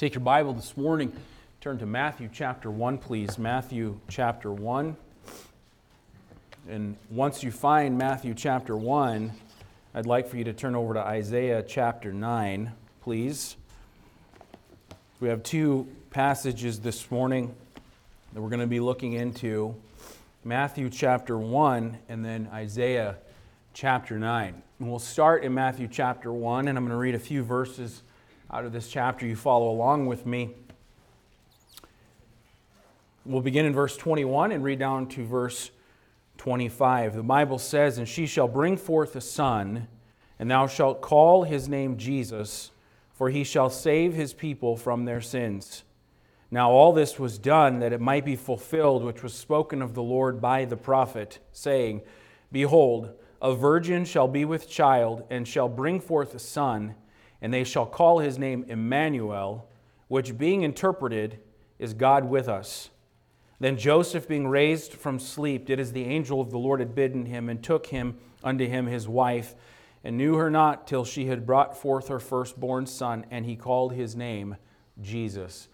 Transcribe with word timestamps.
Take 0.00 0.14
your 0.14 0.22
Bible 0.22 0.54
this 0.54 0.78
morning, 0.78 1.12
turn 1.60 1.76
to 1.76 1.84
Matthew 1.84 2.30
chapter 2.32 2.70
1, 2.70 2.96
please. 2.96 3.38
Matthew 3.38 4.00
chapter 4.08 4.50
1. 4.50 4.96
And 6.70 6.96
once 7.10 7.42
you 7.42 7.50
find 7.50 7.98
Matthew 7.98 8.32
chapter 8.32 8.78
1, 8.78 9.30
I'd 9.94 10.06
like 10.06 10.26
for 10.26 10.38
you 10.38 10.44
to 10.44 10.54
turn 10.54 10.74
over 10.74 10.94
to 10.94 11.00
Isaiah 11.00 11.62
chapter 11.62 12.14
9, 12.14 12.72
please. 13.02 13.58
We 15.20 15.28
have 15.28 15.42
two 15.42 15.86
passages 16.08 16.80
this 16.80 17.10
morning 17.10 17.54
that 18.32 18.40
we're 18.40 18.48
going 18.48 18.60
to 18.60 18.66
be 18.66 18.80
looking 18.80 19.12
into 19.12 19.74
Matthew 20.44 20.88
chapter 20.88 21.36
1 21.36 21.98
and 22.08 22.24
then 22.24 22.48
Isaiah 22.54 23.16
chapter 23.74 24.18
9. 24.18 24.62
And 24.78 24.88
we'll 24.88 24.98
start 24.98 25.44
in 25.44 25.52
Matthew 25.52 25.88
chapter 25.88 26.32
1, 26.32 26.68
and 26.68 26.78
I'm 26.78 26.84
going 26.84 26.96
to 26.96 26.98
read 26.98 27.14
a 27.14 27.18
few 27.18 27.42
verses 27.42 28.02
out 28.52 28.64
of 28.64 28.72
this 28.72 28.88
chapter. 28.88 29.26
You 29.26 29.36
follow 29.36 29.70
along 29.70 30.06
with 30.06 30.26
me. 30.26 30.50
We'll 33.24 33.42
begin 33.42 33.66
in 33.66 33.72
verse 33.72 33.96
21 33.96 34.50
and 34.50 34.64
read 34.64 34.78
down 34.78 35.06
to 35.08 35.24
verse 35.24 35.70
25. 36.38 37.14
The 37.14 37.22
Bible 37.22 37.58
says, 37.58 37.98
And 37.98 38.08
she 38.08 38.26
shall 38.26 38.48
bring 38.48 38.76
forth 38.76 39.14
a 39.14 39.20
son, 39.20 39.86
and 40.38 40.50
thou 40.50 40.66
shalt 40.66 41.00
call 41.00 41.44
his 41.44 41.68
name 41.68 41.96
Jesus, 41.96 42.72
for 43.12 43.30
he 43.30 43.44
shall 43.44 43.70
save 43.70 44.14
his 44.14 44.32
people 44.32 44.76
from 44.76 45.04
their 45.04 45.20
sins. 45.20 45.84
Now 46.50 46.70
all 46.70 46.92
this 46.92 47.20
was 47.20 47.38
done 47.38 47.78
that 47.78 47.92
it 47.92 48.00
might 48.00 48.24
be 48.24 48.34
fulfilled, 48.34 49.04
which 49.04 49.22
was 49.22 49.34
spoken 49.34 49.80
of 49.80 49.94
the 49.94 50.02
Lord 50.02 50.40
by 50.40 50.64
the 50.64 50.76
prophet, 50.76 51.38
saying, 51.52 52.00
Behold, 52.50 53.10
a 53.40 53.54
virgin 53.54 54.04
shall 54.04 54.26
be 54.26 54.44
with 54.44 54.68
child, 54.68 55.22
and 55.30 55.46
shall 55.46 55.68
bring 55.68 56.00
forth 56.00 56.34
a 56.34 56.40
son 56.40 56.96
and 57.42 57.52
they 57.52 57.64
shall 57.64 57.86
call 57.86 58.18
his 58.18 58.38
name 58.38 58.64
Emmanuel, 58.68 59.68
which 60.08 60.36
being 60.36 60.62
interpreted 60.62 61.38
is 61.78 61.94
God 61.94 62.28
with 62.28 62.48
us. 62.48 62.90
Then 63.58 63.76
Joseph, 63.76 64.26
being 64.26 64.48
raised 64.48 64.94
from 64.94 65.18
sleep, 65.18 65.66
did 65.66 65.78
as 65.78 65.92
the 65.92 66.04
angel 66.04 66.40
of 66.40 66.50
the 66.50 66.58
Lord 66.58 66.80
had 66.80 66.94
bidden 66.94 67.26
him, 67.26 67.48
and 67.48 67.62
took 67.62 67.86
him 67.86 68.18
unto 68.42 68.66
him 68.66 68.86
his 68.86 69.06
wife, 69.06 69.54
and 70.02 70.16
knew 70.16 70.36
her 70.36 70.50
not 70.50 70.86
till 70.86 71.04
she 71.04 71.26
had 71.26 71.44
brought 71.44 71.76
forth 71.76 72.08
her 72.08 72.18
firstborn 72.18 72.86
son, 72.86 73.26
and 73.30 73.44
he 73.44 73.56
called 73.56 73.92
his 73.92 74.16
name 74.16 74.56
Jesus. 75.00 75.68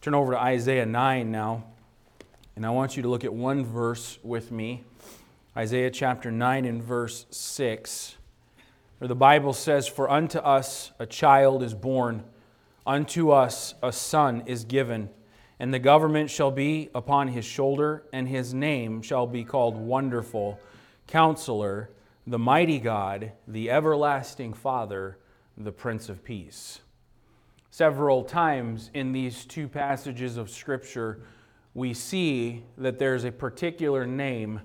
Turn 0.00 0.14
over 0.14 0.32
to 0.32 0.38
Isaiah 0.38 0.86
9 0.86 1.30
now, 1.30 1.64
and 2.56 2.66
I 2.66 2.70
want 2.70 2.96
you 2.96 3.02
to 3.04 3.08
look 3.08 3.24
at 3.24 3.32
one 3.32 3.64
verse 3.64 4.18
with 4.24 4.50
me. 4.50 4.84
Isaiah 5.56 5.90
chapter 5.90 6.32
9 6.32 6.64
and 6.64 6.82
verse 6.82 7.26
6 7.30 8.16
the 9.08 9.14
Bible 9.14 9.52
says, 9.52 9.88
For 9.88 10.10
unto 10.10 10.38
us 10.38 10.92
a 10.98 11.06
child 11.06 11.62
is 11.62 11.74
born, 11.74 12.24
unto 12.86 13.30
us 13.30 13.74
a 13.82 13.92
son 13.92 14.42
is 14.46 14.64
given, 14.64 15.08
and 15.58 15.72
the 15.72 15.78
government 15.78 16.30
shall 16.30 16.50
be 16.50 16.90
upon 16.94 17.28
his 17.28 17.44
shoulder, 17.44 18.04
and 18.12 18.28
his 18.28 18.52
name 18.52 19.00
shall 19.02 19.26
be 19.26 19.44
called 19.44 19.76
Wonderful, 19.76 20.60
Counselor, 21.06 21.90
the 22.26 22.38
Mighty 22.38 22.78
God, 22.78 23.32
the 23.48 23.70
Everlasting 23.70 24.52
Father, 24.52 25.18
the 25.56 25.72
Prince 25.72 26.08
of 26.08 26.22
Peace. 26.22 26.80
Several 27.70 28.24
times 28.24 28.90
in 28.94 29.12
these 29.12 29.44
two 29.44 29.68
passages 29.68 30.36
of 30.36 30.50
Scripture, 30.50 31.20
we 31.72 31.94
see 31.94 32.64
that 32.76 32.98
there's 32.98 33.24
a 33.24 33.32
particular 33.32 34.06
name 34.06 34.60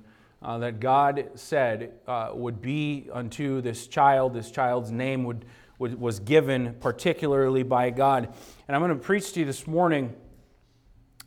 uh, 0.46 0.60
that 0.60 0.80
God 0.80 1.32
said 1.34 1.94
uh, 2.08 2.30
would 2.32 2.62
be 2.62 3.10
unto 3.12 3.62
this 3.62 3.88
child. 3.88 4.36
This 4.36 4.52
child's 4.52 4.92
name 4.92 5.24
would, 5.24 5.44
would, 5.80 6.00
was 6.00 6.20
given 6.20 6.76
particularly 6.80 7.64
by 7.64 7.90
God. 7.90 8.32
And 8.68 8.76
I'm 8.76 8.82
going 8.84 8.96
to 8.96 9.04
preach 9.04 9.34
to 9.34 9.40
you 9.40 9.46
this 9.48 9.66
morning 9.66 10.14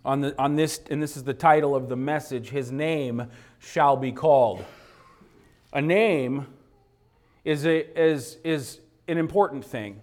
on, 0.05 0.21
the, 0.21 0.41
on 0.41 0.55
this, 0.55 0.81
and 0.89 1.03
this 1.03 1.17
is 1.17 1.25
the 1.25 1.35
title 1.35 1.75
of 1.75 1.89
the 1.89 1.97
message 1.97 2.51
His 2.51 2.71
name 2.71 3.27
shall 3.59 3.97
be 3.97 4.13
called. 4.13 4.65
A 5.73 5.83
name 5.83 6.47
is, 7.45 7.67
a, 7.67 8.01
is, 8.01 8.39
is 8.45 8.79
an 9.09 9.19
important 9.19 9.65
thing. 9.65 10.01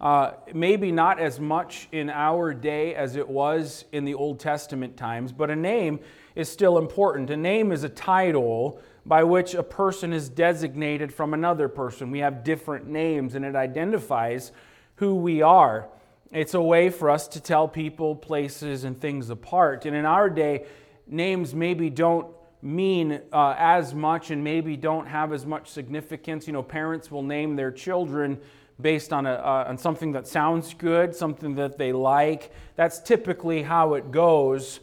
Uh, 0.00 0.32
maybe 0.52 0.92
not 0.92 1.18
as 1.18 1.40
much 1.40 1.88
in 1.90 2.08
our 2.08 2.54
day 2.54 2.94
as 2.94 3.16
it 3.16 3.28
was 3.28 3.84
in 3.90 4.04
the 4.04 4.14
Old 4.14 4.38
Testament 4.38 4.96
times, 4.96 5.32
but 5.32 5.50
a 5.50 5.56
name 5.56 5.98
is 6.34 6.48
still 6.48 6.78
important. 6.78 7.30
A 7.30 7.36
name 7.36 7.72
is 7.72 7.84
a 7.84 7.88
title 7.88 8.80
by 9.06 9.22
which 9.22 9.54
a 9.54 9.62
person 9.62 10.12
is 10.12 10.28
designated 10.28 11.12
from 11.12 11.34
another 11.34 11.68
person. 11.68 12.10
We 12.10 12.20
have 12.20 12.44
different 12.44 12.86
names 12.86 13.34
and 13.34 13.44
it 13.44 13.54
identifies 13.54 14.52
who 14.96 15.14
we 15.14 15.42
are. 15.42 15.88
It's 16.32 16.54
a 16.54 16.62
way 16.62 16.90
for 16.90 17.10
us 17.10 17.28
to 17.28 17.40
tell 17.40 17.68
people, 17.68 18.16
places, 18.16 18.84
and 18.84 19.00
things 19.00 19.30
apart. 19.30 19.86
And 19.86 19.94
in 19.94 20.04
our 20.04 20.28
day, 20.28 20.66
names 21.06 21.54
maybe 21.54 21.90
don't 21.90 22.26
mean 22.60 23.20
uh, 23.32 23.54
as 23.58 23.94
much 23.94 24.30
and 24.30 24.42
maybe 24.42 24.76
don't 24.76 25.06
have 25.06 25.32
as 25.32 25.44
much 25.44 25.68
significance. 25.68 26.46
You 26.46 26.54
know, 26.54 26.62
parents 26.62 27.10
will 27.10 27.22
name 27.22 27.56
their 27.56 27.70
children 27.70 28.40
based 28.80 29.12
on, 29.12 29.26
a, 29.26 29.34
uh, 29.34 29.66
on 29.68 29.78
something 29.78 30.12
that 30.12 30.26
sounds 30.26 30.74
good, 30.74 31.14
something 31.14 31.54
that 31.56 31.78
they 31.78 31.92
like. 31.92 32.50
That's 32.74 32.98
typically 32.98 33.62
how 33.62 33.94
it 33.94 34.10
goes. 34.10 34.80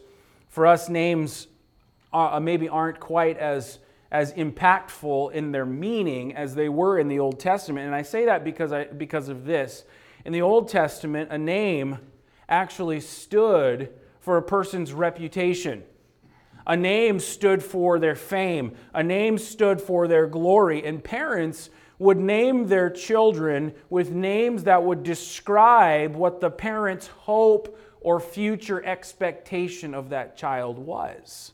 For 0.52 0.66
us, 0.66 0.90
names 0.90 1.46
uh, 2.12 2.38
maybe 2.38 2.68
aren't 2.68 3.00
quite 3.00 3.38
as, 3.38 3.78
as 4.10 4.34
impactful 4.34 5.32
in 5.32 5.50
their 5.50 5.64
meaning 5.64 6.36
as 6.36 6.54
they 6.54 6.68
were 6.68 6.98
in 6.98 7.08
the 7.08 7.20
Old 7.20 7.40
Testament. 7.40 7.86
And 7.86 7.94
I 7.94 8.02
say 8.02 8.26
that 8.26 8.44
because, 8.44 8.70
I, 8.70 8.84
because 8.84 9.30
of 9.30 9.46
this. 9.46 9.84
In 10.26 10.32
the 10.34 10.42
Old 10.42 10.68
Testament, 10.68 11.30
a 11.32 11.38
name 11.38 12.00
actually 12.50 13.00
stood 13.00 13.94
for 14.20 14.36
a 14.36 14.42
person's 14.42 14.92
reputation. 14.92 15.84
A 16.66 16.76
name 16.76 17.18
stood 17.18 17.62
for 17.62 17.98
their 17.98 18.14
fame. 18.14 18.76
A 18.92 19.02
name 19.02 19.38
stood 19.38 19.80
for 19.80 20.06
their 20.06 20.26
glory. 20.26 20.84
And 20.84 21.02
parents 21.02 21.70
would 21.98 22.18
name 22.18 22.68
their 22.68 22.90
children 22.90 23.72
with 23.88 24.10
names 24.10 24.64
that 24.64 24.82
would 24.82 25.02
describe 25.02 26.14
what 26.14 26.40
the 26.40 26.50
parent's 26.50 27.06
hope 27.06 27.78
or 28.02 28.20
future 28.20 28.84
expectation 28.84 29.94
of 29.94 30.10
that 30.10 30.36
child 30.36 30.78
was. 30.78 31.52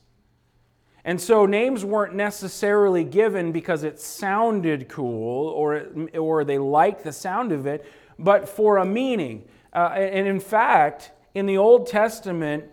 And 1.05 1.21
so 1.21 1.47
names 1.47 1.85
weren't 1.85 2.15
necessarily 2.15 3.05
given 3.05 3.53
because 3.53 3.83
it 3.83 4.01
sounded 4.01 4.89
cool 4.89 5.49
or, 5.49 5.87
or 6.19 6.45
they 6.45 6.59
liked 6.59 7.05
the 7.05 7.13
sound 7.13 7.53
of 7.53 7.67
it, 7.67 7.87
but 8.19 8.49
for 8.49 8.79
a 8.79 8.85
meaning. 8.85 9.45
Uh, 9.73 9.91
and 9.95 10.27
in 10.27 10.41
fact, 10.41 11.13
in 11.35 11.47
the 11.47 11.57
Old 11.57 11.87
Testament, 11.87 12.65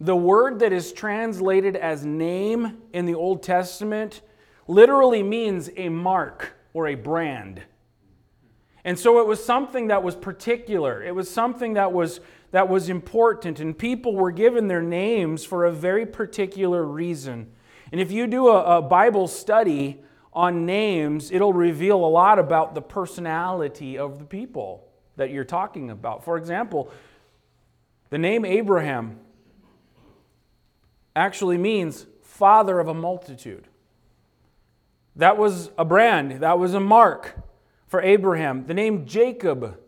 the 0.00 0.16
word 0.16 0.60
that 0.60 0.72
is 0.72 0.92
translated 0.92 1.76
as 1.76 2.04
name 2.04 2.78
in 2.92 3.06
the 3.06 3.14
Old 3.14 3.42
Testament 3.42 4.22
literally 4.66 5.22
means 5.22 5.70
a 5.76 5.88
mark 5.88 6.54
or 6.72 6.88
a 6.88 6.94
brand. 6.94 7.62
And 8.84 8.98
so 8.98 9.20
it 9.20 9.26
was 9.26 9.44
something 9.44 9.88
that 9.88 10.02
was 10.02 10.14
particular. 10.14 11.02
It 11.02 11.14
was 11.14 11.30
something 11.30 11.74
that 11.74 11.92
was 11.92 12.20
that 12.50 12.68
was 12.68 12.88
important, 12.88 13.60
and 13.60 13.76
people 13.76 14.14
were 14.14 14.30
given 14.30 14.68
their 14.68 14.82
names 14.82 15.44
for 15.44 15.64
a 15.64 15.72
very 15.72 16.06
particular 16.06 16.84
reason. 16.84 17.50
And 17.92 18.00
if 18.00 18.10
you 18.10 18.26
do 18.26 18.48
a, 18.48 18.78
a 18.78 18.82
Bible 18.82 19.28
study 19.28 20.00
on 20.32 20.64
names, 20.66 21.30
it'll 21.30 21.52
reveal 21.52 22.04
a 22.04 22.06
lot 22.06 22.38
about 22.38 22.74
the 22.74 22.82
personality 22.82 23.98
of 23.98 24.18
the 24.18 24.24
people 24.24 24.88
that 25.16 25.30
you're 25.30 25.44
talking 25.44 25.90
about. 25.90 26.24
For 26.24 26.36
example, 26.36 26.90
the 28.10 28.18
name 28.18 28.44
Abraham 28.44 29.18
actually 31.14 31.58
means 31.58 32.06
father 32.22 32.78
of 32.78 32.88
a 32.88 32.94
multitude. 32.94 33.68
That 35.16 35.36
was 35.36 35.70
a 35.76 35.84
brand, 35.84 36.40
that 36.40 36.58
was 36.58 36.74
a 36.74 36.80
mark 36.80 37.36
for 37.88 38.00
Abraham. 38.00 38.66
The 38.66 38.74
name 38.74 39.04
Jacob 39.04 39.78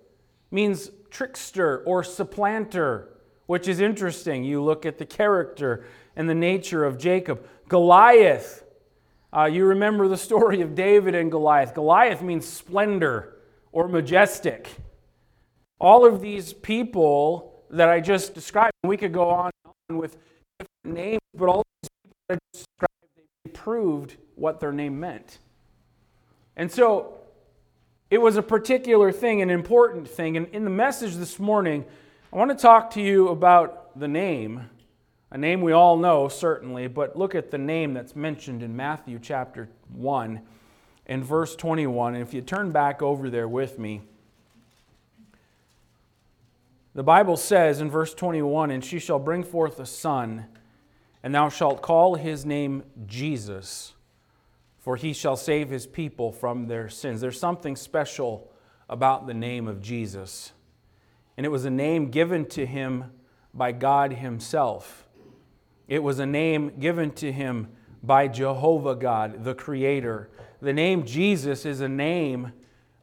means 0.50 0.90
trickster 1.10 1.78
or 1.84 2.02
supplanter, 2.02 3.08
which 3.46 3.68
is 3.68 3.80
interesting. 3.80 4.44
You 4.44 4.62
look 4.62 4.86
at 4.86 4.98
the 4.98 5.06
character 5.06 5.84
and 6.16 6.28
the 6.28 6.34
nature 6.34 6.84
of 6.84 6.98
Jacob. 6.98 7.46
Goliath, 7.68 8.64
uh, 9.36 9.44
you 9.44 9.64
remember 9.64 10.08
the 10.08 10.16
story 10.16 10.60
of 10.60 10.74
David 10.74 11.14
and 11.14 11.30
Goliath. 11.30 11.74
Goliath 11.74 12.22
means 12.22 12.46
splendor 12.46 13.36
or 13.72 13.88
majestic. 13.88 14.68
All 15.80 16.04
of 16.04 16.20
these 16.20 16.52
people 16.52 17.64
that 17.70 17.88
I 17.88 18.00
just 18.00 18.34
described, 18.34 18.72
we 18.84 18.96
could 18.96 19.12
go 19.12 19.30
on 19.30 19.50
with 19.88 20.16
different 20.58 20.98
names, 20.98 21.20
but 21.34 21.48
all 21.48 21.62
these 21.82 21.90
people 22.02 22.16
that 22.28 22.34
I 22.34 22.38
described, 22.52 22.92
they 23.44 23.50
proved 23.52 24.16
what 24.34 24.60
their 24.60 24.72
name 24.72 24.98
meant. 24.98 25.38
And 26.56 26.70
so 26.70 27.19
it 28.10 28.20
was 28.20 28.36
a 28.36 28.42
particular 28.42 29.12
thing, 29.12 29.40
an 29.40 29.50
important 29.50 30.08
thing. 30.08 30.36
And 30.36 30.48
in 30.48 30.64
the 30.64 30.70
message 30.70 31.16
this 31.16 31.38
morning, 31.38 31.84
I 32.32 32.36
want 32.36 32.50
to 32.50 32.60
talk 32.60 32.90
to 32.92 33.00
you 33.00 33.28
about 33.28 33.98
the 33.98 34.08
name, 34.08 34.68
a 35.30 35.38
name 35.38 35.60
we 35.60 35.72
all 35.72 35.96
know, 35.96 36.28
certainly, 36.28 36.88
but 36.88 37.16
look 37.16 37.34
at 37.34 37.50
the 37.50 37.58
name 37.58 37.94
that's 37.94 38.14
mentioned 38.14 38.62
in 38.62 38.76
Matthew 38.76 39.18
chapter 39.20 39.68
1 39.92 40.40
and 41.06 41.24
verse 41.24 41.56
21. 41.56 42.14
And 42.16 42.22
if 42.22 42.34
you 42.34 42.42
turn 42.42 42.72
back 42.72 43.00
over 43.00 43.30
there 43.30 43.48
with 43.48 43.78
me, 43.78 44.02
The 46.94 47.02
Bible 47.04 47.36
says 47.36 47.80
in 47.80 47.90
verse 47.90 48.14
21 48.14 48.70
And 48.70 48.84
she 48.84 48.98
shall 48.98 49.18
bring 49.18 49.44
forth 49.44 49.78
a 49.78 49.86
son, 49.86 50.46
and 51.22 51.34
thou 51.34 51.48
shalt 51.48 51.82
call 51.82 52.16
his 52.16 52.44
name 52.44 52.82
Jesus, 53.06 53.94
for 54.80 54.96
he 54.96 55.12
shall 55.12 55.36
save 55.36 55.68
his 55.68 55.86
people 55.86 56.32
from 56.32 56.66
their 56.66 56.88
sins. 56.88 57.20
There's 57.20 57.38
something 57.38 57.76
special 57.76 58.50
about 58.88 59.26
the 59.26 59.34
name 59.34 59.68
of 59.68 59.80
Jesus. 59.80 60.52
And 61.36 61.46
it 61.46 61.50
was 61.50 61.64
a 61.64 61.70
name 61.70 62.10
given 62.10 62.46
to 62.46 62.66
him 62.66 63.12
by 63.54 63.72
God 63.72 64.14
himself. 64.14 65.06
It 65.86 66.02
was 66.02 66.18
a 66.18 66.26
name 66.26 66.72
given 66.80 67.12
to 67.12 67.30
him 67.30 67.68
by 68.02 68.28
Jehovah 68.28 68.94
God, 68.94 69.44
the 69.44 69.54
Creator. 69.54 70.30
The 70.62 70.72
name 70.72 71.04
Jesus 71.04 71.66
is 71.66 71.80
a 71.80 71.88
name 71.88 72.52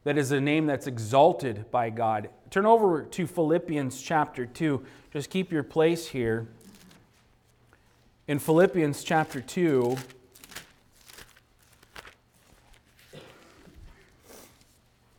that 0.04 0.18
is 0.18 0.32
a 0.32 0.40
name 0.40 0.66
that's 0.66 0.86
exalted 0.86 1.70
by 1.70 1.90
God. 1.90 2.30
Turn 2.50 2.66
over 2.66 3.02
to 3.02 3.26
Philippians 3.26 4.00
chapter 4.00 4.46
2. 4.46 4.84
Just 5.12 5.30
keep 5.30 5.52
your 5.52 5.62
place 5.62 6.08
here. 6.08 6.48
In 8.26 8.38
Philippians 8.38 9.04
chapter 9.04 9.40
2, 9.40 9.96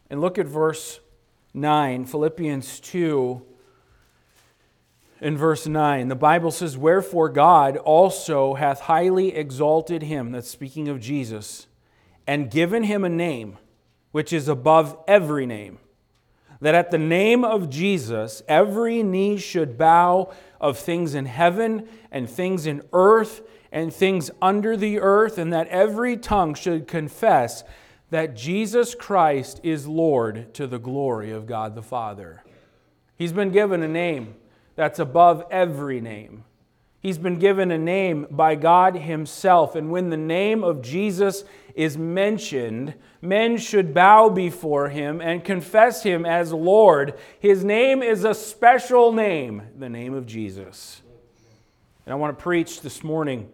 and 0.10 0.22
look 0.22 0.38
at 0.38 0.48
verse 0.48 1.00
9. 1.54 2.06
Philippians 2.06 2.80
2 2.80 3.42
in 5.22 5.38
verse 5.38 5.68
9. 5.68 6.08
The 6.08 6.16
Bible 6.16 6.52
says, 6.52 6.78
Wherefore 6.78 7.30
God 7.30 7.78
also 7.78 8.56
hath 8.56 8.82
highly 8.82 9.36
exalted 9.36 10.04
him, 10.04 10.32
that's 10.32 10.50
speaking 10.50 10.88
of 10.88 11.00
Jesus, 11.00 11.68
and 12.26 12.52
given 12.52 12.84
him 12.84 13.04
a 13.04 13.10
name 13.10 13.58
which 14.12 14.34
is 14.34 14.48
above 14.48 14.98
every 15.08 15.46
name, 15.46 15.80
that 16.62 16.76
at 16.76 16.92
the 16.92 16.98
name 16.98 17.44
of 17.44 17.70
Jesus 17.70 18.42
every 18.48 19.04
knee 19.04 19.38
should 19.38 19.78
bow 19.78 20.32
of 20.60 20.78
things 20.78 21.14
in 21.14 21.26
heaven 21.26 21.88
and 22.12 22.30
things 22.30 22.66
in 22.66 22.82
earth 22.92 23.42
and 23.72 23.94
things 23.94 24.32
under 24.42 24.76
the 24.76 25.00
earth, 25.00 25.38
and 25.38 25.54
that 25.54 25.68
every 25.68 26.18
tongue 26.18 26.56
should 26.56 26.88
confess 26.88 27.64
that 28.10 28.36
Jesus 28.36 28.96
Christ 28.96 29.60
is 29.64 29.88
Lord 29.88 30.54
to 30.56 30.68
the 30.68 30.80
glory 30.80 31.32
of 31.32 31.46
God 31.46 31.76
the 31.76 31.84
Father. 31.84 32.44
He's 33.16 33.34
been 33.34 33.52
given 33.52 33.84
a 33.84 33.88
name 33.88 34.36
that's 34.76 35.00
above 35.00 35.44
every 35.52 36.02
name. 36.02 36.46
He's 37.02 37.18
been 37.18 37.40
given 37.40 37.72
a 37.72 37.78
name 37.78 38.28
by 38.30 38.56
God 38.56 38.96
Himself. 38.96 39.76
And 39.76 39.90
when 39.90 40.10
the 40.10 40.18
name 40.18 40.64
of 40.64 40.82
Jesus 40.82 41.46
is 41.74 41.98
mentioned, 41.98 42.94
men 43.22 43.58
should 43.58 43.94
bow 43.94 44.30
before 44.30 44.90
Him 44.90 45.22
and 45.22 45.44
confess 45.44 46.04
Him 46.04 46.26
as 46.26 46.52
Lord. 46.52 47.18
His 47.40 47.64
name 47.64 48.04
is 48.04 48.26
a 48.26 48.34
special 48.34 49.14
name, 49.14 49.64
the 49.78 49.90
name 49.90 50.14
of 50.14 50.26
Jesus. 50.26 51.02
And 52.06 52.12
I 52.14 52.16
want 52.16 52.38
to 52.38 52.44
preach 52.44 52.82
this 52.82 53.04
morning 53.04 53.50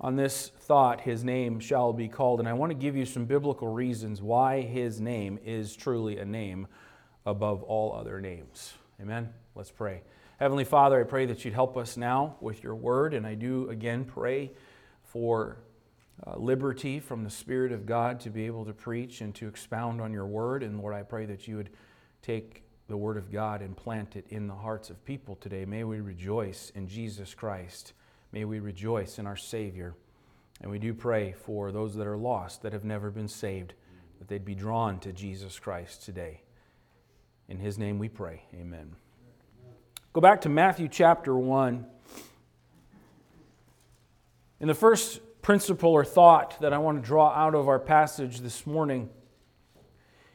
on 0.00 0.16
this 0.16 0.50
thought, 0.60 1.00
His 1.00 1.24
name 1.24 1.60
shall 1.60 1.92
be 1.92 2.08
called. 2.08 2.40
And 2.40 2.48
I 2.48 2.52
want 2.52 2.70
to 2.70 2.76
give 2.76 2.96
you 2.96 3.06
some 3.06 3.24
biblical 3.24 3.68
reasons 3.68 4.20
why 4.20 4.60
His 4.62 5.00
name 5.00 5.38
is 5.44 5.74
truly 5.74 6.18
a 6.18 6.24
name 6.24 6.66
above 7.24 7.62
all 7.62 7.94
other 7.94 8.20
names. 8.20 8.74
Amen. 9.00 9.30
Let's 9.54 9.70
pray. 9.70 10.02
Heavenly 10.38 10.64
Father, 10.64 11.00
I 11.00 11.04
pray 11.04 11.26
that 11.26 11.44
you'd 11.44 11.54
help 11.54 11.76
us 11.76 11.96
now 11.96 12.36
with 12.40 12.62
your 12.62 12.74
word, 12.74 13.14
and 13.14 13.26
I 13.26 13.34
do 13.34 13.68
again 13.70 14.04
pray 14.04 14.52
for 15.02 15.58
uh, 16.26 16.36
liberty 16.36 17.00
from 17.00 17.24
the 17.24 17.30
Spirit 17.30 17.72
of 17.72 17.86
God 17.86 18.20
to 18.20 18.30
be 18.30 18.46
able 18.46 18.64
to 18.66 18.72
preach 18.72 19.20
and 19.20 19.34
to 19.36 19.48
expound 19.48 20.00
on 20.00 20.12
your 20.12 20.26
word. 20.26 20.62
And 20.62 20.78
Lord, 20.78 20.94
I 20.94 21.02
pray 21.02 21.26
that 21.26 21.48
you 21.48 21.56
would 21.56 21.70
take 22.22 22.64
the 22.88 22.96
word 22.96 23.16
of 23.16 23.32
God 23.32 23.62
and 23.62 23.76
plant 23.76 24.16
it 24.16 24.26
in 24.28 24.46
the 24.46 24.54
hearts 24.54 24.90
of 24.90 25.04
people 25.04 25.36
today. 25.36 25.64
May 25.64 25.84
we 25.84 26.00
rejoice 26.00 26.70
in 26.74 26.86
Jesus 26.86 27.34
Christ. 27.34 27.92
May 28.36 28.44
we 28.44 28.60
rejoice 28.60 29.18
in 29.18 29.26
our 29.26 29.34
Savior. 29.34 29.94
And 30.60 30.70
we 30.70 30.78
do 30.78 30.92
pray 30.92 31.32
for 31.32 31.72
those 31.72 31.94
that 31.94 32.06
are 32.06 32.18
lost, 32.18 32.60
that 32.64 32.74
have 32.74 32.84
never 32.84 33.10
been 33.10 33.28
saved, 33.28 33.72
that 34.18 34.28
they'd 34.28 34.44
be 34.44 34.54
drawn 34.54 35.00
to 35.00 35.10
Jesus 35.10 35.58
Christ 35.58 36.04
today. 36.04 36.42
In 37.48 37.56
his 37.56 37.78
name 37.78 37.98
we 37.98 38.10
pray. 38.10 38.42
Amen. 38.52 38.94
Go 40.12 40.20
back 40.20 40.42
to 40.42 40.50
Matthew 40.50 40.86
chapter 40.86 41.34
1. 41.34 41.86
In 44.60 44.68
the 44.68 44.74
first 44.74 45.22
principle 45.40 45.92
or 45.92 46.04
thought 46.04 46.60
that 46.60 46.74
I 46.74 46.78
want 46.78 47.02
to 47.02 47.06
draw 47.06 47.30
out 47.30 47.54
of 47.54 47.68
our 47.68 47.80
passage 47.80 48.40
this 48.40 48.66
morning 48.66 49.08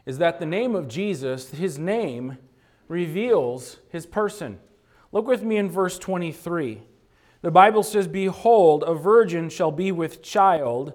is 0.08 0.18
that 0.18 0.40
the 0.40 0.48
name 0.48 0.74
of 0.74 0.88
Jesus, 0.88 1.52
his 1.52 1.78
name, 1.78 2.40
reveals 2.88 3.78
his 3.90 4.08
person. 4.08 4.58
Look 5.12 5.28
with 5.28 5.44
me 5.44 5.58
in 5.58 5.70
verse 5.70 6.00
23. 6.00 6.82
The 7.42 7.52
Bible 7.52 7.84
says, 7.84 8.08
Behold, 8.08 8.84
a 8.86 8.94
virgin 8.94 9.50
shall 9.50 9.72
be 9.72 9.92
with 9.92 10.22
child, 10.22 10.94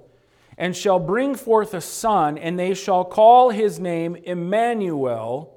and 0.56 0.76
shall 0.76 0.98
bring 0.98 1.34
forth 1.34 1.74
a 1.74 1.80
son, 1.80 2.38
and 2.38 2.58
they 2.58 2.74
shall 2.74 3.04
call 3.04 3.50
his 3.50 3.78
name 3.78 4.16
Emmanuel 4.16 5.56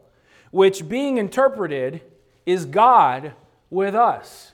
which 0.51 0.87
being 0.89 1.17
interpreted 1.17 2.01
is 2.45 2.65
God 2.65 3.33
with 3.69 3.95
us. 3.95 4.53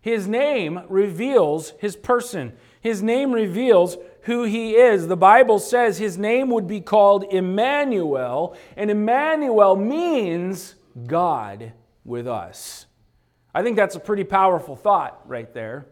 His 0.00 0.26
name 0.26 0.80
reveals 0.88 1.72
his 1.78 1.96
person. 1.96 2.54
His 2.80 3.02
name 3.02 3.32
reveals 3.32 3.96
who 4.22 4.44
he 4.44 4.74
is. 4.74 5.06
The 5.06 5.16
Bible 5.16 5.58
says 5.58 5.98
his 5.98 6.18
name 6.18 6.50
would 6.50 6.66
be 6.66 6.80
called 6.80 7.24
Emmanuel, 7.24 8.56
and 8.76 8.90
Emmanuel 8.90 9.76
means 9.76 10.74
God 11.06 11.72
with 12.04 12.26
us. 12.26 12.86
I 13.54 13.62
think 13.62 13.76
that's 13.76 13.96
a 13.96 14.00
pretty 14.00 14.24
powerful 14.24 14.76
thought 14.76 15.20
right 15.26 15.52
there. 15.52 15.86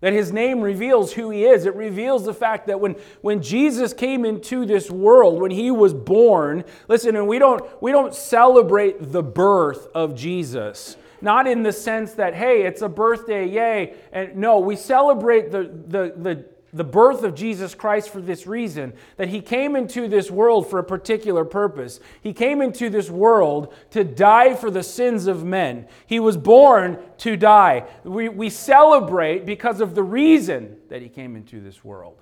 That 0.00 0.12
his 0.12 0.32
name 0.32 0.60
reveals 0.60 1.12
who 1.12 1.30
he 1.30 1.44
is. 1.44 1.64
It 1.64 1.76
reveals 1.76 2.24
the 2.24 2.34
fact 2.34 2.66
that 2.66 2.80
when, 2.80 2.96
when 3.20 3.40
Jesus 3.40 3.92
came 3.92 4.24
into 4.24 4.66
this 4.66 4.90
world, 4.90 5.40
when 5.40 5.52
he 5.52 5.70
was 5.70 5.94
born, 5.94 6.64
listen, 6.88 7.14
and 7.14 7.28
we 7.28 7.38
don't, 7.38 7.62
we 7.80 7.92
don't 7.92 8.12
celebrate 8.12 9.12
the 9.12 9.22
birth 9.22 9.86
of 9.94 10.16
Jesus. 10.16 10.96
Not 11.20 11.46
in 11.46 11.62
the 11.62 11.72
sense 11.72 12.14
that, 12.14 12.34
hey, 12.34 12.62
it's 12.62 12.82
a 12.82 12.88
birthday, 12.88 13.46
yay. 13.46 13.94
And 14.10 14.34
no, 14.34 14.58
we 14.58 14.74
celebrate 14.74 15.52
the, 15.52 15.70
the, 15.86 16.14
the 16.16 16.44
the 16.72 16.84
birth 16.84 17.22
of 17.22 17.34
Jesus 17.34 17.74
Christ 17.74 18.08
for 18.08 18.22
this 18.22 18.46
reason 18.46 18.94
that 19.16 19.28
he 19.28 19.42
came 19.42 19.76
into 19.76 20.08
this 20.08 20.30
world 20.30 20.70
for 20.70 20.78
a 20.78 20.84
particular 20.84 21.44
purpose. 21.44 22.00
He 22.22 22.32
came 22.32 22.62
into 22.62 22.88
this 22.88 23.10
world 23.10 23.74
to 23.90 24.04
die 24.04 24.54
for 24.54 24.70
the 24.70 24.82
sins 24.82 25.26
of 25.26 25.44
men. 25.44 25.86
He 26.06 26.18
was 26.18 26.38
born 26.38 26.98
to 27.18 27.36
die. 27.36 27.86
We, 28.04 28.30
we 28.30 28.48
celebrate 28.48 29.44
because 29.44 29.82
of 29.82 29.94
the 29.94 30.02
reason 30.02 30.78
that 30.88 31.02
he 31.02 31.10
came 31.10 31.36
into 31.36 31.60
this 31.60 31.84
world. 31.84 32.18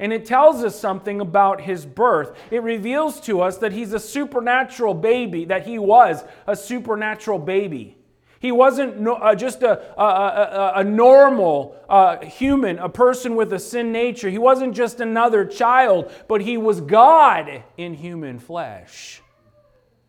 And 0.00 0.12
it 0.12 0.26
tells 0.26 0.64
us 0.64 0.78
something 0.78 1.20
about 1.20 1.60
his 1.60 1.86
birth. 1.86 2.36
It 2.50 2.64
reveals 2.64 3.20
to 3.22 3.40
us 3.40 3.58
that 3.58 3.72
he's 3.72 3.92
a 3.92 4.00
supernatural 4.00 4.94
baby, 4.94 5.44
that 5.44 5.64
he 5.64 5.78
was 5.78 6.24
a 6.48 6.56
supernatural 6.56 7.38
baby. 7.38 7.96
He 8.44 8.52
wasn't 8.52 9.00
no, 9.00 9.14
uh, 9.14 9.34
just 9.34 9.62
a, 9.62 9.98
a, 9.98 10.04
a, 10.04 10.72
a 10.80 10.84
normal 10.84 11.74
uh, 11.88 12.18
human, 12.18 12.78
a 12.78 12.90
person 12.90 13.36
with 13.36 13.50
a 13.54 13.58
sin 13.58 13.90
nature. 13.90 14.28
He 14.28 14.36
wasn't 14.36 14.76
just 14.76 15.00
another 15.00 15.46
child, 15.46 16.12
but 16.28 16.42
he 16.42 16.58
was 16.58 16.82
God 16.82 17.64
in 17.78 17.94
human 17.94 18.38
flesh. 18.38 19.22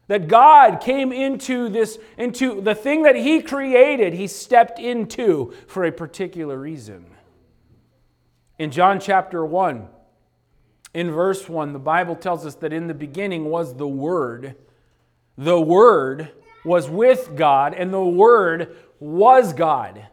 That 0.08 0.28
God 0.28 0.82
came 0.82 1.14
into 1.14 1.70
this, 1.70 1.98
into 2.18 2.60
the 2.60 2.76
thing 2.76 3.04
that 3.04 3.16
He 3.16 3.42
created, 3.42 4.12
He 4.12 4.28
stepped 4.28 4.80
into 4.80 5.54
for 5.68 5.86
a 5.86 5.92
particular 5.94 6.58
reason. 6.58 7.06
In 8.60 8.70
John 8.70 9.00
chapter 9.00 9.46
1, 9.46 9.88
in 10.94 11.10
verse 11.10 11.48
1, 11.48 11.72
the 11.72 11.80
Bible 11.80 12.18
tells 12.18 12.46
us 12.46 12.56
that 12.56 12.74
in 12.74 12.88
the 12.88 12.94
beginning 12.94 13.46
was 13.46 13.76
the 13.76 13.88
Word. 13.88 14.56
The 15.38 15.62
Word 15.62 16.34
was 16.66 16.90
with 16.90 17.36
God, 17.36 17.74
and 17.74 17.94
the 17.94 18.04
Word 18.04 18.76
was 19.00 19.54
God. 19.54 20.06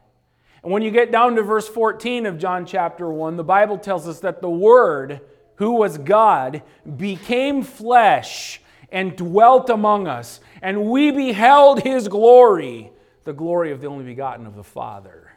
And 0.62 0.72
when 0.72 0.82
you 0.82 0.90
get 0.90 1.10
down 1.10 1.34
to 1.36 1.42
verse 1.42 1.68
14 1.68 2.26
of 2.26 2.38
John 2.38 2.66
chapter 2.66 3.10
1, 3.10 3.36
the 3.36 3.44
Bible 3.44 3.78
tells 3.78 4.06
us 4.06 4.20
that 4.20 4.40
the 4.40 4.50
Word, 4.50 5.20
who 5.56 5.72
was 5.72 5.98
God, 5.98 6.62
became 6.96 7.62
flesh 7.62 8.60
and 8.90 9.16
dwelt 9.16 9.70
among 9.70 10.06
us, 10.06 10.40
and 10.60 10.84
we 10.84 11.10
beheld 11.10 11.82
his 11.82 12.08
glory, 12.08 12.92
the 13.24 13.32
glory 13.32 13.72
of 13.72 13.80
the 13.80 13.86
only 13.86 14.04
begotten 14.04 14.46
of 14.46 14.54
the 14.54 14.62
Father. 14.62 15.32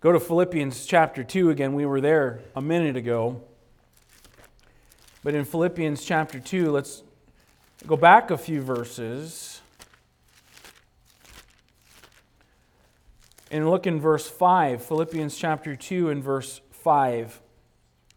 Go 0.00 0.10
to 0.10 0.18
Philippians 0.18 0.86
chapter 0.86 1.22
2 1.22 1.50
again. 1.50 1.74
We 1.74 1.86
were 1.86 2.00
there 2.00 2.40
a 2.56 2.60
minute 2.62 2.96
ago. 2.96 3.40
But 5.22 5.36
in 5.36 5.44
Philippians 5.44 6.04
chapter 6.04 6.40
2, 6.40 6.72
let's 6.72 7.04
Go 7.84 7.96
back 7.96 8.30
a 8.30 8.38
few 8.38 8.62
verses 8.62 9.60
and 13.50 13.68
look 13.68 13.88
in 13.88 14.00
verse 14.00 14.28
5, 14.28 14.84
Philippians 14.84 15.36
chapter 15.36 15.74
2 15.74 16.10
and 16.10 16.22
verse 16.22 16.60
5. 16.70 17.40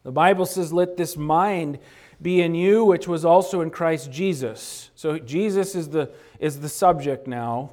The 0.03 0.12
Bible 0.12 0.45
says, 0.45 0.72
Let 0.72 0.98
this 0.98 1.17
mind 1.17 1.79
be 2.22 2.43
in 2.43 2.53
you, 2.53 2.86
which 2.86 3.07
was 3.07 3.25
also 3.25 3.62
in 3.62 3.72
Christ 3.72 4.12
Jesus. 4.12 4.91
So 4.93 5.17
Jesus 5.17 5.74
is 5.74 5.89
the, 5.89 6.12
is 6.39 6.60
the 6.60 6.69
subject 6.69 7.25
now. 7.25 7.72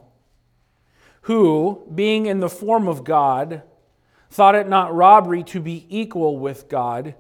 Who, 1.22 1.82
being 1.94 2.24
in 2.24 2.40
the 2.40 2.48
form 2.48 2.88
of 2.88 3.04
God, 3.04 3.62
thought 4.30 4.54
it 4.54 4.66
not 4.66 4.94
robbery 4.94 5.42
to 5.44 5.60
be 5.60 5.86
equal 5.90 6.38
with 6.38 6.70
God, 6.70 7.14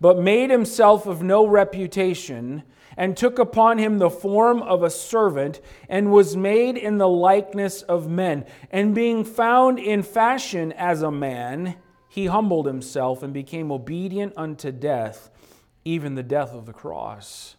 but 0.00 0.20
made 0.20 0.50
himself 0.50 1.06
of 1.06 1.20
no 1.20 1.44
reputation, 1.44 2.62
and 2.96 3.16
took 3.16 3.38
upon 3.38 3.78
him 3.78 3.98
the 3.98 4.10
form 4.10 4.62
of 4.62 4.82
a 4.82 4.90
servant, 4.90 5.60
and 5.88 6.12
was 6.12 6.36
made 6.36 6.76
in 6.76 6.98
the 6.98 7.08
likeness 7.08 7.82
of 7.82 8.08
men. 8.08 8.44
And 8.70 8.94
being 8.94 9.24
found 9.24 9.78
in 9.78 10.02
fashion 10.02 10.72
as 10.72 11.02
a 11.02 11.10
man, 11.10 11.76
he 12.08 12.26
humbled 12.26 12.66
himself 12.66 13.22
and 13.22 13.32
became 13.32 13.72
obedient 13.72 14.34
unto 14.36 14.70
death 14.70 15.30
even 15.84 16.14
the 16.14 16.22
death 16.22 16.52
of 16.52 16.66
the 16.66 16.72
cross. 16.72 17.56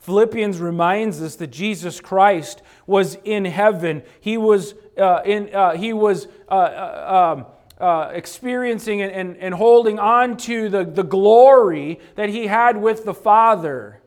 Philippians 0.00 0.58
reminds 0.58 1.22
us 1.22 1.36
that 1.36 1.48
Jesus 1.48 2.00
Christ 2.00 2.62
was 2.86 3.16
in 3.24 3.44
heaven. 3.44 4.02
He 4.20 4.36
was, 4.36 4.74
uh, 4.98 5.22
in, 5.24 5.54
uh, 5.54 5.76
he 5.76 5.92
was 5.92 6.28
uh, 6.50 6.54
uh 6.54 7.34
um, 7.36 7.46
uh 7.80 8.10
experiencing 8.12 9.02
and, 9.02 9.12
and, 9.12 9.36
and 9.38 9.54
holding 9.54 9.98
on 9.98 10.36
to 10.36 10.68
the, 10.68 10.84
the 10.84 11.02
glory 11.02 12.00
that 12.16 12.28
he 12.28 12.46
had 12.46 12.76
with 12.76 13.04
the 13.04 13.14
Father. 13.14 14.00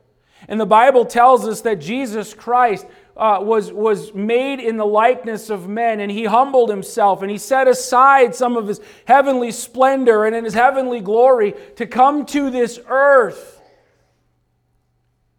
And 0.48 0.60
the 0.60 0.66
Bible 0.66 1.06
tells 1.06 1.48
us 1.48 1.62
that 1.62 1.80
Jesus 1.80 2.34
Christ 2.34 2.86
uh, 3.18 3.40
was, 3.42 3.72
was 3.72 4.14
made 4.14 4.60
in 4.60 4.78
the 4.78 4.86
likeness 4.86 5.50
of 5.50 5.68
men, 5.68 6.00
and 6.00 6.12
he 6.12 6.26
humbled 6.26 6.70
himself, 6.70 7.22
and 7.22 7.30
he 7.30 7.38
set 7.38 7.68
aside 7.68 8.36
some 8.36 8.56
of 8.56 8.68
his 8.68 8.80
heavenly 9.06 9.52
splendor 9.52 10.26
and 10.26 10.36
in 10.36 10.46
his 10.46 10.54
heavenly 10.54 11.02
glory 11.02 11.54
to 11.76 11.86
come 11.86 12.26
to 12.28 12.50
this 12.50 12.80
earth 12.88 13.62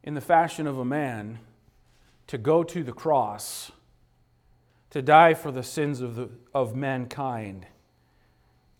in 0.02 0.14
the 0.14 0.20
fashion 0.20 0.66
of 0.66 0.78
a 0.78 0.84
man, 0.84 1.38
to 2.26 2.38
go 2.38 2.62
to 2.64 2.82
the 2.82 2.92
cross, 2.92 3.70
to 4.90 5.02
die 5.02 5.34
for 5.34 5.50
the 5.50 5.62
sins 5.62 6.00
of, 6.00 6.16
the, 6.16 6.30
of 6.54 6.74
mankind. 6.74 7.66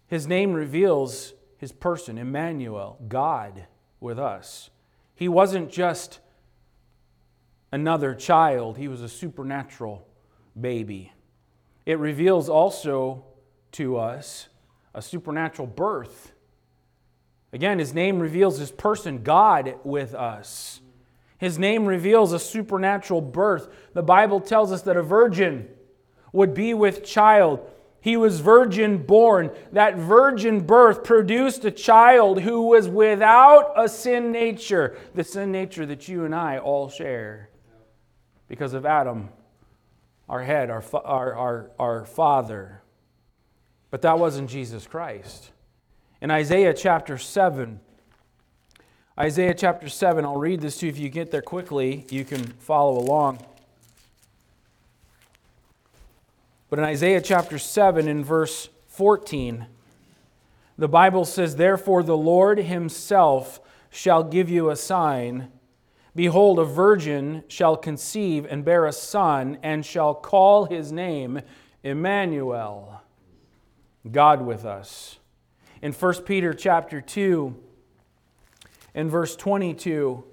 His 0.06 0.26
name 0.26 0.52
reveals 0.52 1.34
his 1.58 1.70
person, 1.70 2.18
Emmanuel, 2.18 2.98
God 3.08 3.66
with 4.00 4.18
us. 4.18 4.70
He 5.18 5.26
wasn't 5.26 5.68
just 5.72 6.20
another 7.72 8.14
child, 8.14 8.78
he 8.78 8.86
was 8.86 9.02
a 9.02 9.08
supernatural 9.08 10.06
baby. 10.58 11.12
It 11.84 11.98
reveals 11.98 12.48
also 12.48 13.24
to 13.72 13.96
us 13.96 14.48
a 14.94 15.02
supernatural 15.02 15.66
birth. 15.66 16.30
Again, 17.52 17.80
his 17.80 17.92
name 17.92 18.20
reveals 18.20 18.58
his 18.58 18.70
person, 18.70 19.24
God 19.24 19.74
with 19.82 20.14
us. 20.14 20.82
His 21.38 21.58
name 21.58 21.84
reveals 21.84 22.32
a 22.32 22.38
supernatural 22.38 23.20
birth. 23.20 23.68
The 23.94 24.04
Bible 24.04 24.40
tells 24.40 24.70
us 24.70 24.82
that 24.82 24.96
a 24.96 25.02
virgin 25.02 25.68
would 26.32 26.54
be 26.54 26.74
with 26.74 27.04
child. 27.04 27.68
He 28.00 28.16
was 28.16 28.40
virgin 28.40 28.98
born. 28.98 29.50
That 29.72 29.96
virgin 29.96 30.60
birth 30.60 31.02
produced 31.02 31.64
a 31.64 31.70
child 31.70 32.42
who 32.42 32.62
was 32.62 32.88
without 32.88 33.72
a 33.76 33.88
sin 33.88 34.30
nature, 34.30 34.96
the 35.14 35.24
sin 35.24 35.50
nature 35.50 35.84
that 35.86 36.08
you 36.08 36.24
and 36.24 36.34
I 36.34 36.58
all 36.58 36.88
share 36.88 37.50
because 38.48 38.72
of 38.72 38.86
Adam, 38.86 39.28
our 40.28 40.42
head, 40.42 40.70
our, 40.70 40.82
our, 41.04 41.34
our, 41.34 41.70
our 41.78 42.04
father. 42.04 42.82
But 43.90 44.02
that 44.02 44.18
wasn't 44.18 44.48
Jesus 44.48 44.86
Christ. 44.86 45.50
In 46.20 46.30
Isaiah 46.30 46.74
chapter 46.74 47.18
7, 47.18 47.80
Isaiah 49.18 49.54
chapter 49.54 49.88
7, 49.88 50.24
I'll 50.24 50.36
read 50.36 50.60
this 50.60 50.78
to 50.78 50.86
you. 50.86 50.92
If 50.92 50.98
you 50.98 51.08
get 51.08 51.30
there 51.30 51.42
quickly, 51.42 52.06
you 52.10 52.24
can 52.24 52.44
follow 52.58 52.98
along. 52.98 53.44
But 56.70 56.78
in 56.78 56.84
Isaiah 56.84 57.22
chapter 57.22 57.58
7, 57.58 58.06
in 58.06 58.22
verse 58.22 58.68
14, 58.88 59.66
the 60.76 60.88
Bible 60.88 61.24
says, 61.24 61.56
Therefore 61.56 62.02
the 62.02 62.16
Lord 62.16 62.58
himself 62.58 63.60
shall 63.90 64.22
give 64.22 64.50
you 64.50 64.68
a 64.68 64.76
sign. 64.76 65.50
Behold, 66.14 66.58
a 66.58 66.64
virgin 66.64 67.44
shall 67.48 67.76
conceive 67.76 68.44
and 68.44 68.64
bear 68.64 68.84
a 68.84 68.92
son, 68.92 69.58
and 69.62 69.84
shall 69.84 70.14
call 70.14 70.66
his 70.66 70.92
name 70.92 71.40
Emmanuel, 71.82 73.00
God 74.10 74.42
with 74.42 74.64
us. 74.64 75.18
In 75.80 75.92
1 75.92 76.14
Peter 76.24 76.52
chapter 76.52 77.00
2, 77.00 77.56
in 78.94 79.08
verse 79.08 79.36
22, 79.36 80.24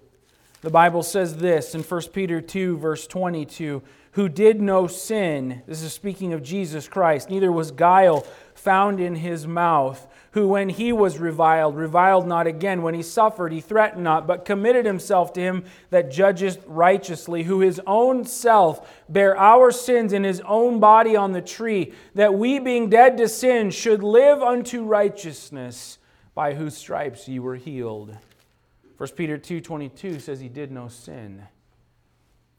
the 0.62 0.70
Bible 0.70 1.04
says 1.04 1.38
this 1.38 1.76
in 1.76 1.84
1 1.84 2.02
Peter 2.12 2.42
2, 2.42 2.78
verse 2.78 3.06
22 3.06 3.84
who 4.16 4.30
did 4.30 4.62
no 4.62 4.88
sin, 4.88 5.62
this 5.68 5.82
is 5.82 5.94
speaking 5.94 6.34
of 6.34 6.42
Jesus 6.42 6.88
Christ, 6.88 7.30
neither 7.30 7.52
was 7.52 7.72
guile 7.72 8.26
found 8.54 9.00
in 9.00 9.16
his 9.16 9.46
mouth 9.46 10.08
who, 10.32 10.50
when 10.50 10.68
he 10.68 10.92
was 10.92 11.18
reviled, 11.18 11.78
reviled 11.78 12.28
not 12.28 12.46
again. 12.46 12.82
When 12.82 12.94
he 12.94 13.02
suffered, 13.02 13.54
he 13.54 13.62
threatened 13.62 14.04
not, 14.04 14.28
but 14.28 14.44
committed 14.44 14.86
himself 14.86 15.32
to 15.34 15.42
him 15.42 15.64
that 15.92 16.12
judgeth 16.12 16.62
righteously, 16.68 17.44
who 17.44 17.62
his 17.62 17.80
own 17.88 18.26
self 18.26 19.04
bare 19.08 19.38
our 19.38 19.72
sins 19.72 20.12
in 20.12 20.26
his 20.26 20.42
own 20.42 20.82
body 20.82 21.16
on 21.16 21.32
the 21.32 21.42
tree, 21.42 21.94
that 22.16 22.34
we, 22.34 22.60
being 22.60 22.90
dead 22.90 23.18
to 23.18 23.30
sin, 23.30 23.72
should 23.72 24.04
live 24.04 24.42
unto 24.42 24.84
righteousness, 24.84 26.00
by 26.34 26.54
whose 26.54 26.76
stripes 26.76 27.30
ye 27.30 27.40
were 27.40 27.56
healed. 27.56 28.18
1 28.98 29.10
Peter 29.16 29.38
2.22 29.38 30.20
says 30.20 30.42
he 30.42 30.50
did 30.50 30.70
no 30.70 30.90
sin. 30.90 31.44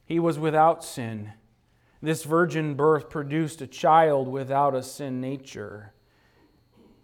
He 0.06 0.18
was 0.18 0.38
without 0.38 0.82
sin. 0.82 1.32
This 2.02 2.24
virgin 2.24 2.74
birth 2.74 3.08
produced 3.08 3.62
a 3.62 3.66
child 3.66 4.28
without 4.28 4.74
a 4.74 4.82
sin 4.82 5.20
nature. 5.20 5.92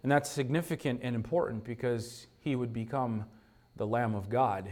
And 0.03 0.11
that's 0.11 0.29
significant 0.29 0.99
and 1.03 1.15
important 1.15 1.63
because 1.63 2.27
he 2.39 2.55
would 2.55 2.73
become 2.73 3.25
the 3.75 3.87
Lamb 3.87 4.13
of 4.13 4.29
God, 4.29 4.71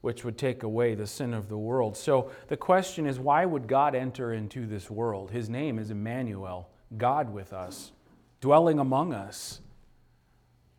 which 0.00 0.24
would 0.24 0.36
take 0.36 0.62
away 0.62 0.94
the 0.94 1.06
sin 1.06 1.34
of 1.34 1.48
the 1.48 1.58
world. 1.58 1.96
So 1.96 2.30
the 2.48 2.56
question 2.56 3.06
is 3.06 3.18
why 3.18 3.44
would 3.44 3.68
God 3.68 3.94
enter 3.94 4.32
into 4.32 4.66
this 4.66 4.90
world? 4.90 5.30
His 5.30 5.48
name 5.48 5.78
is 5.78 5.90
Emmanuel, 5.90 6.68
God 6.96 7.32
with 7.32 7.52
us, 7.52 7.92
dwelling 8.40 8.78
among 8.78 9.12
us. 9.12 9.60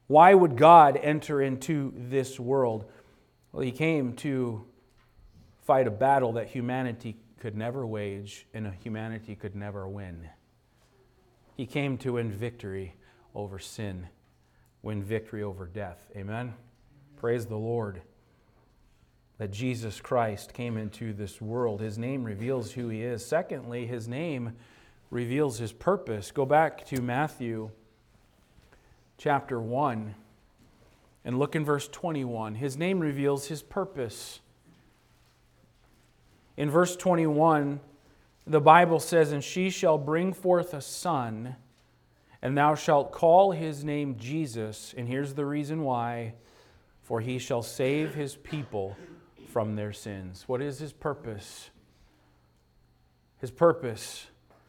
Why 0.07 0.33
would 0.33 0.57
God 0.57 0.97
enter 0.97 1.41
into 1.41 1.93
this 1.95 2.39
world? 2.39 2.85
Well, 3.51 3.63
he 3.63 3.71
came 3.71 4.13
to 4.17 4.65
fight 5.63 5.87
a 5.87 5.91
battle 5.91 6.33
that 6.33 6.47
humanity 6.47 7.17
could 7.45 7.55
never 7.55 7.85
wage 7.85 8.47
and 8.55 8.73
humanity 8.81 9.35
could 9.35 9.55
never 9.55 9.87
win. 9.87 10.27
He 11.55 11.67
came 11.67 11.95
to 11.99 12.13
win 12.13 12.31
victory 12.31 12.95
over 13.35 13.59
sin, 13.59 14.07
win 14.81 15.03
victory 15.03 15.43
over 15.43 15.67
death. 15.67 16.09
Amen? 16.15 16.55
Praise 17.17 17.45
the 17.45 17.55
Lord 17.55 18.01
that 19.37 19.51
Jesus 19.51 20.01
Christ 20.01 20.55
came 20.55 20.75
into 20.75 21.13
this 21.13 21.39
world. 21.39 21.81
His 21.81 21.99
name 21.99 22.23
reveals 22.23 22.71
who 22.71 22.89
he 22.89 23.03
is. 23.03 23.23
Secondly, 23.23 23.85
his 23.85 24.07
name 24.07 24.55
reveals 25.11 25.59
his 25.59 25.71
purpose. 25.71 26.31
Go 26.31 26.47
back 26.47 26.83
to 26.87 26.99
Matthew 26.99 27.69
chapter 29.19 29.61
1 29.61 30.15
and 31.23 31.37
look 31.37 31.55
in 31.55 31.63
verse 31.63 31.87
21. 31.89 32.55
His 32.55 32.75
name 32.75 32.99
reveals 32.99 33.49
his 33.49 33.61
purpose. 33.61 34.39
In 36.57 36.69
verse 36.69 36.95
21, 36.95 37.79
the 38.47 38.61
Bible 38.61 38.99
says, 38.99 39.31
And 39.31 39.43
she 39.43 39.69
shall 39.69 39.97
bring 39.97 40.33
forth 40.33 40.73
a 40.73 40.81
son 40.81 41.55
and 42.45 42.55
thou 42.55 42.75
shalt 42.75 43.11
call 43.11 43.53
his 43.53 43.83
name 43.83 44.17
Jesus. 44.19 44.93
And 44.95 45.07
here's 45.07 45.33
the 45.33 45.45
reason 45.45 45.81
why 45.81 46.35
for 47.01 47.19
he 47.19 47.39
shall 47.39 47.63
save 47.63 48.13
his 48.13 48.35
people 48.35 48.95
from 49.51 49.75
their 49.75 49.91
sins. 49.91 50.43
What 50.45 50.61
is 50.61 50.77
his 50.77 50.93
purpose? 50.93 51.71
His 53.39 53.49
purpose 53.49 54.27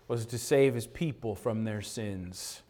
was 0.08 0.24
to 0.24 0.38
save 0.38 0.74
his 0.74 0.86
people 0.86 1.34
from 1.34 1.64
their 1.64 1.82
sins. 1.82 2.62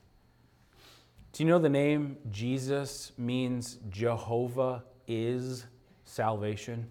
Do 1.32 1.44
you 1.44 1.50
know 1.50 1.60
the 1.60 1.68
name 1.68 2.16
Jesus 2.32 3.12
means 3.16 3.78
Jehovah 3.88 4.82
is 5.06 5.66
salvation? 6.04 6.88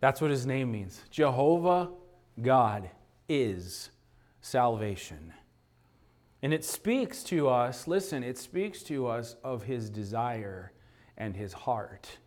That's 0.00 0.20
what 0.20 0.30
his 0.30 0.46
name 0.46 0.72
means. 0.72 1.02
Jehovah 1.10 1.90
God 2.40 2.90
is 3.28 3.90
salvation. 4.40 5.32
And 6.42 6.54
it 6.54 6.64
speaks 6.64 7.22
to 7.24 7.48
us, 7.48 7.86
listen, 7.86 8.24
it 8.24 8.38
speaks 8.38 8.82
to 8.84 9.06
us 9.06 9.36
of 9.44 9.64
his 9.64 9.90
desire 9.90 10.72
and 11.18 11.36
his 11.36 11.52
heart. 11.52 12.18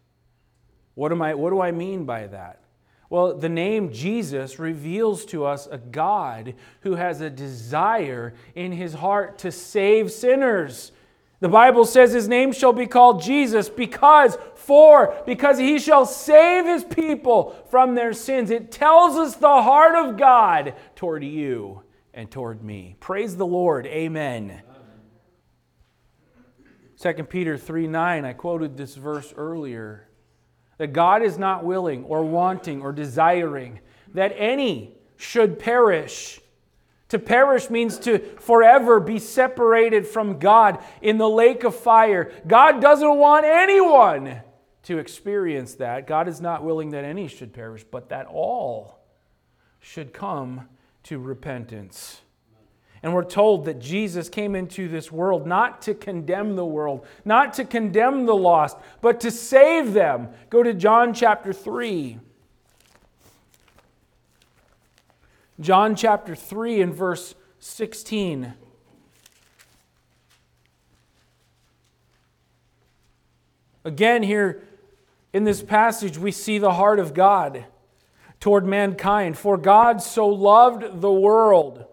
What, 0.94 1.12
am 1.12 1.22
I, 1.22 1.34
what 1.34 1.50
do 1.50 1.62
I 1.62 1.72
mean 1.72 2.06
by 2.06 2.28
that? 2.28 2.60
Well, 3.10 3.36
the 3.36 3.50
name 3.50 3.92
Jesus 3.92 4.60
reveals 4.60 5.26
to 5.26 5.46
us 5.46 5.68
a 5.68 5.78
God 5.78 6.54
who 6.82 6.96
has 6.96 7.22
a 7.22 7.30
desire 7.30 8.34
in 8.56 8.72
his 8.72 8.94
heart 8.94 9.40
to 9.40 9.52
save 9.52 10.12
sinners. 10.12 10.92
The 11.44 11.50
Bible 11.50 11.84
says 11.84 12.14
his 12.14 12.30
name 12.30 12.54
shall 12.54 12.72
be 12.72 12.88
called 12.88 13.22
Jesus 13.22 13.68
because, 13.68 14.38
for, 14.56 15.14
because 15.26 15.60
he 15.60 15.78
shall 15.78 16.06
save 16.06 16.64
his 16.64 16.86
people 16.86 17.54
from 17.70 17.96
their 17.96 18.14
sins. 18.14 18.50
It 18.50 18.72
tells 18.72 19.18
us 19.18 19.36
the 19.36 19.62
heart 19.62 19.94
of 19.94 20.16
God 20.16 20.74
toward 20.96 21.22
you 21.22 21.84
and 22.14 22.32
toward 22.32 22.64
me. 22.64 22.96
Praise 23.02 23.36
the 23.36 23.46
Lord. 23.46 23.86
Amen. 23.88 24.62
2 27.02 27.14
Peter 27.26 27.58
3 27.58 27.88
9, 27.88 28.24
I 28.24 28.32
quoted 28.32 28.78
this 28.78 28.96
verse 28.96 29.34
earlier. 29.36 30.08
That 30.78 30.94
God 30.94 31.24
is 31.24 31.38
not 31.38 31.66
willing 31.66 32.06
or 32.06 32.24
wanting 32.24 32.82
or 32.82 32.94
desiring 32.94 33.82
that 34.14 34.34
any 34.38 34.96
should 35.18 35.60
perish 35.60 36.40
to 37.14 37.20
perish 37.20 37.70
means 37.70 38.00
to 38.00 38.18
forever 38.40 39.00
be 39.00 39.20
separated 39.20 40.08
from 40.08 40.40
God 40.40 40.84
in 41.00 41.20
the 41.20 41.30
lake 41.30 41.64
of 41.64 41.76
fire. 41.76 42.32
God 42.48 42.82
doesn't 42.82 43.18
want 43.18 43.46
anyone 43.46 44.42
to 44.82 44.98
experience 44.98 45.76
that. 45.76 46.08
God 46.08 46.28
is 46.28 46.42
not 46.42 46.64
willing 46.64 46.90
that 46.90 47.04
any 47.04 47.28
should 47.28 47.54
perish, 47.54 47.86
but 47.90 48.10
that 48.10 48.26
all 48.26 48.98
should 49.80 50.12
come 50.12 50.68
to 51.04 51.20
repentance. 51.20 52.22
And 53.04 53.14
we're 53.14 53.26
told 53.26 53.66
that 53.66 53.78
Jesus 53.78 54.28
came 54.28 54.56
into 54.56 54.88
this 54.88 55.12
world 55.12 55.46
not 55.46 55.84
to 55.84 55.94
condemn 55.94 56.56
the 56.56 56.66
world, 56.66 57.06
not 57.24 57.54
to 57.54 57.64
condemn 57.64 58.26
the 58.26 58.36
lost, 58.36 58.76
but 59.02 59.20
to 59.20 59.30
save 59.30 59.94
them. 59.94 60.30
Go 60.50 60.64
to 60.64 60.74
John 60.74 61.14
chapter 61.14 61.54
3. 61.54 62.18
John 65.64 65.96
chapter 65.96 66.36
3 66.36 66.82
and 66.82 66.94
verse 66.94 67.36
16. 67.60 68.54
Again, 73.86 74.24
here 74.24 74.62
in 75.32 75.46
this 75.46 75.64
passage, 75.64 76.18
we 76.18 76.32
see 76.32 76.58
the 76.58 76.74
heart 76.74 77.00
of 77.00 77.14
God 77.14 77.66
toward 78.42 78.66
mankind. 78.66 79.38
For 79.38 79.58
God 79.58 80.02
so 80.02 80.28
loved 80.28 81.02
the 81.02 81.12
world 81.12 81.86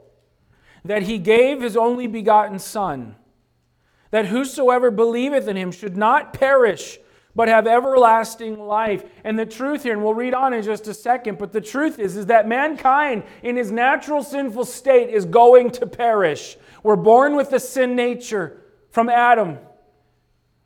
that 0.85 1.03
he 1.05 1.19
gave 1.19 1.63
his 1.63 1.77
only 1.77 2.09
begotten 2.09 2.59
Son, 2.59 3.15
that 4.11 4.27
whosoever 4.27 4.91
believeth 4.91 5.47
in 5.47 5.57
him 5.57 5.71
should 5.71 5.97
not 5.97 6.33
perish 6.33 6.99
but 7.35 7.49
have 7.49 7.67
everlasting 7.67 8.59
life. 8.59 9.05
And 9.25 9.39
the 9.39 9.47
truth 9.47 9.85
here, 9.85 9.93
and 9.93 10.03
we'll 10.03 10.15
read 10.15 10.35
on 10.35 10.53
in 10.53 10.63
just 10.63 10.89
a 10.89 10.95
second, 10.95 11.39
but 11.39 11.53
the 11.53 11.61
truth 11.61 11.99
is, 11.99 12.17
is 12.17 12.27
that 12.27 12.49
mankind 12.49 13.23
in 13.43 13.57
his 13.57 13.71
natural 13.71 14.23
sinful 14.23 14.65
state 14.65 15.11
is 15.11 15.25
going 15.25 15.71
to 15.73 15.87
perish. 15.87 16.57
We're 16.83 16.97
born 16.97 17.37
with 17.37 17.51
the 17.51 17.61
sin 17.61 17.95
nature 17.95 18.63
from 18.91 19.09
Adam. 19.09 19.59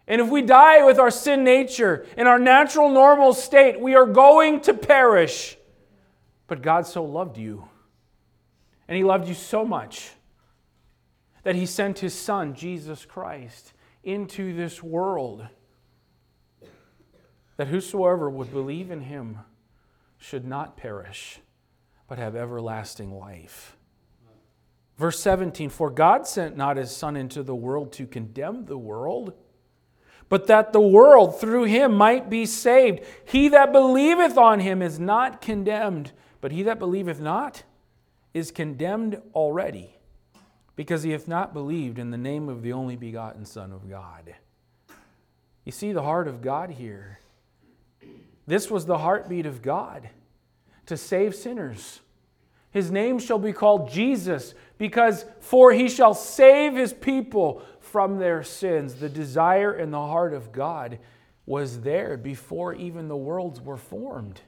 And 0.07 0.21
if 0.21 0.29
we 0.29 0.43
die 0.43 0.85
with 0.85 0.99
our 0.99 1.11
sin 1.11 1.45
nature 1.45 2.07
in 2.17 2.27
our 2.27 2.39
natural 2.39 2.91
normal 2.91 3.33
state, 3.33 3.81
we 3.81 3.95
are 3.95 4.07
going 4.07 4.61
to 4.63 4.75
perish. 4.75 5.57
But 6.47 6.63
God 6.63 6.87
so 6.87 7.05
loved 7.05 7.39
you. 7.39 7.69
And 8.87 8.97
He 8.97 9.05
loved 9.05 9.29
you 9.29 9.35
so 9.35 9.65
much 9.65 10.11
that 11.43 11.55
He 11.55 11.67
sent 11.67 11.99
His 11.99 12.15
Son, 12.15 12.55
Jesus 12.55 13.05
Christ, 13.05 13.73
into 14.03 14.55
this 14.55 14.83
world 14.83 15.47
that 17.57 17.69
whosoever 17.69 18.29
would 18.29 18.53
believe 18.53 18.91
in 18.91 19.03
him 19.03 19.41
should 20.19 20.45
not 20.45 20.77
perish, 20.77 21.41
but 22.09 22.19
have 22.19 22.35
everlasting 22.35 23.13
life. 23.13 23.77
Verse 24.97 25.19
17 25.21 25.71
For 25.71 25.91
God 25.91 26.27
sent 26.27 26.57
not 26.57 26.77
his 26.77 26.95
Son 26.95 27.17
into 27.17 27.43
the 27.43 27.55
world 27.55 27.93
to 27.95 28.07
condemn 28.07 28.67
the 28.67 28.79
world, 28.79 29.35
but 30.29 30.47
that 30.47 30.73
the 30.73 30.81
world 30.81 31.41
through 31.41 31.65
him 31.65 31.95
might 31.95 32.31
be 32.31 32.47
saved. 32.47 33.01
He 33.25 33.49
that 33.49 33.73
believeth 33.73 34.39
on 34.39 34.61
him 34.61 34.83
is 34.83 34.99
not 34.99 35.41
condemned, 35.41 36.13
but 36.41 36.53
he 36.53 36.63
that 36.65 36.79
believeth 36.79 37.21
not 37.21 37.65
is 38.33 38.51
condemned 38.51 39.21
already, 39.35 39.97
because 40.75 41.03
he 41.03 41.11
hath 41.11 41.29
not 41.29 41.55
believed 41.55 41.99
in 41.99 42.11
the 42.11 42.19
name 42.19 42.49
of 42.49 42.63
the 42.63 42.73
only 42.73 42.97
begotten 42.97 43.45
Son 43.45 43.73
of 43.73 43.89
God. 43.89 44.35
You 45.65 45.73
see 45.73 45.93
the 45.93 46.03
heart 46.03 46.29
of 46.29 46.43
God 46.43 46.71
here. 46.71 47.21
This 48.47 48.71
was 48.71 48.87
the 48.87 48.99
heartbeat 48.99 49.47
of 49.47 49.63
God 49.63 50.11
to 50.87 50.97
save 50.97 51.35
sinners. 51.35 52.01
His 52.71 52.91
name 52.91 53.19
shall 53.19 53.39
be 53.39 53.53
called 53.53 53.91
Jesus, 53.91 54.53
because 54.79 55.25
for 55.41 55.73
he 55.73 55.89
shall 55.89 56.13
save 56.13 56.75
his 56.75 56.93
people 56.93 57.63
from 57.79 58.19
their 58.19 58.43
sins. 58.43 58.97
The 58.97 59.09
desire 59.09 59.73
in 59.73 59.91
the 59.93 60.07
heart 60.07 60.35
of 60.35 60.51
God 60.51 60.99
was 61.47 61.83
there 61.83 62.17
before 62.17 62.75
even 62.75 63.09
the 63.09 63.17
worlds 63.17 63.61
were 63.61 63.77
formed. 63.77 64.41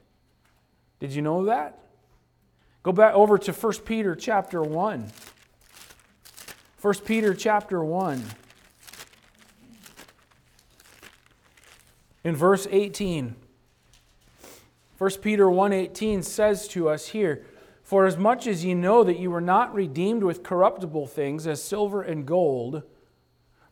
Did 0.99 1.13
you 1.13 1.21
know 1.21 1.45
that? 1.45 1.79
Go 2.83 2.91
back 2.91 3.13
over 3.13 3.37
to 3.37 3.53
1 3.53 3.73
Peter 3.85 4.15
chapter 4.15 4.61
1. 4.61 5.11
1 6.81 6.93
Peter 7.05 7.33
chapter 7.33 7.83
1. 7.83 8.23
In 12.23 12.35
verse 12.35 12.67
18. 12.69 13.35
1 14.97 15.21
Peter 15.21 15.45
1:18 15.45 16.23
says 16.23 16.67
to 16.67 16.89
us 16.89 17.09
here, 17.09 17.45
"For 17.83 18.05
as 18.07 18.17
much 18.17 18.47
as 18.47 18.65
ye 18.65 18.73
know 18.73 19.03
that 19.03 19.19
you 19.19 19.29
were 19.29 19.41
not 19.41 19.73
redeemed 19.73 20.23
with 20.23 20.41
corruptible 20.41 21.05
things 21.05 21.45
as 21.45 21.61
silver 21.61 22.01
and 22.01 22.25
gold, 22.25 22.81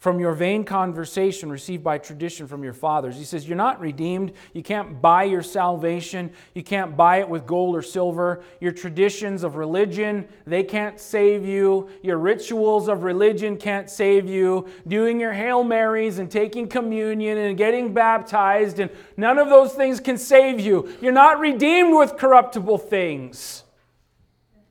from 0.06 0.20
your 0.20 0.34
vain 0.34 0.64
conversation 0.64 1.50
received 1.50 1.84
by 1.84 1.98
tradition 1.98 2.46
from 2.46 2.64
your 2.64 2.74
fathers. 2.74 3.18
He 3.18 3.24
says, 3.24 3.48
You're 3.48 3.58
not 3.58 3.80
redeemed. 3.80 4.34
You 4.54 4.62
can't 4.62 5.02
buy 5.02 5.24
your 5.24 5.42
salvation. 5.42 6.32
You 6.54 6.62
can't 6.62 6.96
buy 6.96 7.22
it 7.22 7.28
with 7.28 7.48
gold 7.48 7.76
or 7.76 7.82
silver. 7.82 8.44
Your 8.62 8.72
traditions 8.72 9.42
of 9.42 9.56
religion, 9.56 10.28
they 10.46 10.62
can't 10.62 11.00
save 11.00 11.44
you. 11.44 11.90
Your 12.04 12.20
rituals 12.20 12.88
of 12.88 13.02
religion 13.02 13.58
can't 13.58 13.90
save 13.90 14.30
you. 14.30 14.70
Doing 14.88 15.20
your 15.20 15.34
Hail 15.34 15.64
Marys 15.64 16.20
and 16.20 16.30
taking 16.30 16.68
communion 16.68 17.40
and 17.40 17.58
getting 17.58 17.92
baptized, 17.92 18.78
and 18.78 18.92
none 19.18 19.40
of 19.40 19.50
those 19.50 19.74
things 19.74 20.00
can 20.00 20.20
save 20.20 20.60
you. 20.60 20.88
You're 21.02 21.14
not 21.14 21.40
redeemed 21.40 21.98
with 21.98 22.16
corruptible 22.16 22.78
things. 22.78 23.64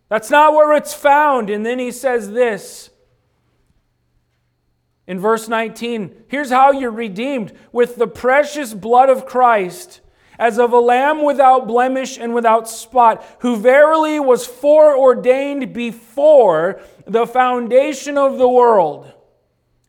That's 0.09 0.31
not 0.31 0.55
where 0.55 0.77
it's 0.77 0.95
found. 0.95 1.51
And 1.51 1.67
then 1.67 1.81
he 1.81 1.91
says 1.91 2.31
this 2.31 2.91
in 5.07 5.21
verse 5.21 5.49
19, 5.49 6.25
here's 6.29 6.51
how 6.51 6.73
you're 6.73 6.91
redeemed 6.91 7.53
with 7.73 7.97
the 7.97 8.07
precious 8.07 8.73
blood 8.73 9.11
of 9.11 9.27
Christ, 9.27 10.01
as 10.39 10.59
of 10.59 10.73
a 10.73 10.79
lamb 10.79 11.23
without 11.23 11.67
blemish 11.67 12.19
and 12.19 12.35
without 12.35 12.69
spot, 12.69 13.25
who 13.41 13.57
verily 13.57 14.19
was 14.19 14.47
foreordained 14.47 15.73
before 15.75 16.81
the 17.07 17.27
foundation 17.27 18.17
of 18.17 18.39
the 18.39 18.49
world, 18.49 19.13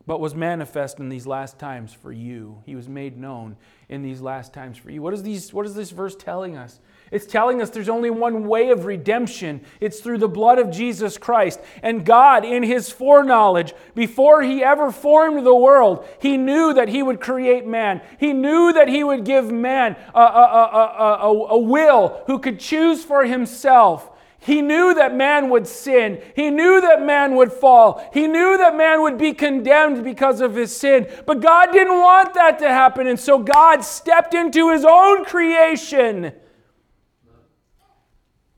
but 0.06 0.20
was 0.20 0.36
manifest 0.36 1.00
in 1.00 1.10
these 1.10 1.26
last 1.26 1.58
times 1.58 1.94
for 1.94 2.12
you. 2.12 2.62
He 2.66 2.76
was 2.76 2.90
made 2.90 3.18
known 3.18 3.56
in 3.88 4.04
these 4.04 4.22
last 4.22 4.54
times 4.54 4.78
for 4.78 4.92
you. 4.92 5.02
What 5.02 5.14
is, 5.14 5.24
these, 5.24 5.54
what 5.54 5.66
is 5.66 5.76
this 5.76 5.92
verse 5.92 6.16
telling 6.16 6.58
us? 6.58 6.80
It's 7.16 7.26
telling 7.26 7.62
us 7.62 7.70
there's 7.70 7.88
only 7.88 8.10
one 8.10 8.46
way 8.46 8.72
of 8.72 8.84
redemption. 8.84 9.62
It's 9.80 10.02
through 10.02 10.18
the 10.18 10.28
blood 10.28 10.60
of 10.60 10.70
Jesus 10.70 11.18
Christ. 11.18 11.62
And 11.82 12.06
God, 12.06 12.44
in 12.44 12.62
His 12.62 12.90
foreknowledge, 12.90 13.74
before 13.94 14.42
He 14.42 14.62
ever 14.62 14.92
formed 14.92 15.46
the 15.46 15.56
world, 15.56 16.06
He 16.20 16.36
knew 16.36 16.74
that 16.74 16.90
He 16.90 17.02
would 17.02 17.22
create 17.22 17.66
man. 17.66 18.02
He 18.20 18.34
knew 18.34 18.74
that 18.74 18.90
He 18.90 19.02
would 19.02 19.24
give 19.24 19.50
man 19.50 19.96
a, 20.14 20.20
a, 20.20 21.20
a, 21.22 21.48
a 21.52 21.58
will 21.58 22.22
who 22.28 22.38
could 22.38 22.60
choose 22.60 23.06
for 23.06 23.24
himself. 23.24 24.10
He 24.40 24.62
knew 24.62 24.94
that 24.96 25.16
man 25.16 25.50
would 25.52 25.68
sin. 25.68 26.22
He 26.36 26.50
knew 26.50 26.82
that 26.82 27.02
man 27.02 27.36
would 27.36 27.54
fall. 27.54 28.06
He 28.14 28.28
knew 28.28 28.58
that 28.58 28.76
man 28.76 29.02
would 29.04 29.18
be 29.18 29.32
condemned 29.34 30.04
because 30.04 30.42
of 30.42 30.54
his 30.54 30.76
sin. 30.76 31.08
But 31.26 31.40
God 31.40 31.72
didn't 31.72 31.98
want 31.98 32.34
that 32.34 32.60
to 32.60 32.68
happen. 32.68 33.08
And 33.08 33.20
so 33.20 33.40
God 33.40 33.86
stepped 33.86 34.34
into 34.34 34.70
his 34.72 34.84
own 34.84 35.24
creation 35.24 36.34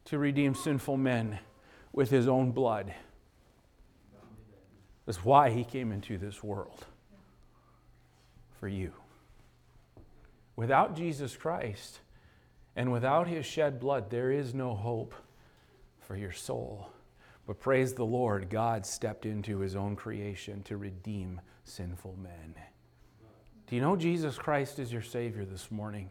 to 0.07 0.17
redeem 0.17 0.55
sinful 0.55 0.95
men 0.95 1.37
with 1.91 2.09
his 2.09 2.27
own 2.27 2.51
blood. 2.51 2.93
That's 5.05 5.23
why 5.23 5.49
he 5.49 5.63
came 5.63 5.91
into 5.91 6.17
this 6.17 6.41
world 6.41 6.85
for 8.59 8.67
you. 8.67 8.93
Without 10.55 10.95
Jesus 10.95 11.35
Christ 11.35 11.99
and 12.75 12.91
without 12.91 13.27
his 13.27 13.45
shed 13.45 13.79
blood, 13.79 14.09
there 14.09 14.31
is 14.31 14.53
no 14.53 14.75
hope 14.75 15.13
for 15.99 16.15
your 16.15 16.31
soul. 16.31 16.89
But 17.45 17.59
praise 17.59 17.93
the 17.93 18.05
Lord, 18.05 18.49
God 18.49 18.85
stepped 18.85 19.25
into 19.25 19.59
his 19.59 19.75
own 19.75 19.95
creation 19.95 20.63
to 20.63 20.77
redeem 20.77 21.41
sinful 21.63 22.17
men. 22.21 22.55
Do 23.67 23.75
you 23.75 23.81
know 23.81 23.97
Jesus 23.97 24.37
Christ 24.37 24.79
is 24.79 24.91
your 24.91 25.01
Savior 25.01 25.43
this 25.43 25.69
morning? 25.69 26.09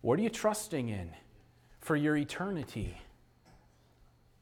What 0.00 0.18
are 0.18 0.22
you 0.22 0.30
trusting 0.30 0.88
in 0.88 1.10
for 1.80 1.94
your 1.94 2.16
eternity? 2.16 2.96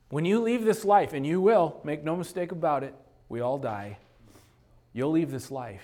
When 0.08 0.24
you 0.24 0.40
leave 0.40 0.64
this 0.64 0.84
life, 0.84 1.12
and 1.12 1.26
you 1.26 1.40
will, 1.40 1.80
make 1.82 2.04
no 2.04 2.14
mistake 2.16 2.52
about 2.52 2.84
it, 2.84 2.94
we 3.28 3.40
all 3.40 3.58
die, 3.58 3.98
you'll 4.92 5.10
leave 5.10 5.30
this 5.30 5.50
life. 5.50 5.82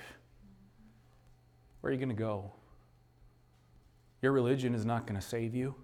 where 1.80 1.90
are 1.90 1.92
you 1.92 1.98
going 1.98 2.08
to 2.08 2.14
go? 2.14 2.52
Your 4.20 4.30
religion 4.30 4.74
is 4.74 4.84
not 4.84 5.06
going 5.06 5.20
to 5.20 5.26
save 5.26 5.54
you. 5.54 5.74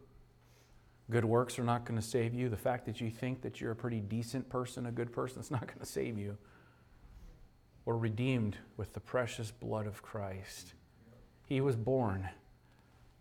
Good 1.10 1.24
works 1.24 1.58
are 1.58 1.64
not 1.64 1.84
going 1.84 2.00
to 2.00 2.06
save 2.06 2.34
you. 2.34 2.48
The 2.48 2.56
fact 2.56 2.86
that 2.86 3.00
you 3.00 3.10
think 3.10 3.42
that 3.42 3.60
you're 3.60 3.72
a 3.72 3.76
pretty 3.76 4.00
decent 4.00 4.48
person, 4.48 4.86
a 4.86 4.92
good 4.92 5.12
person, 5.12 5.40
is 5.40 5.50
not 5.50 5.66
going 5.66 5.80
to 5.80 5.86
save 5.86 6.16
you. 6.16 6.36
We're 7.84 7.96
redeemed 7.96 8.56
with 8.76 8.92
the 8.92 9.00
precious 9.00 9.50
blood 9.50 9.86
of 9.86 10.02
Christ. 10.02 10.74
He 11.46 11.60
was 11.60 11.74
born 11.74 12.28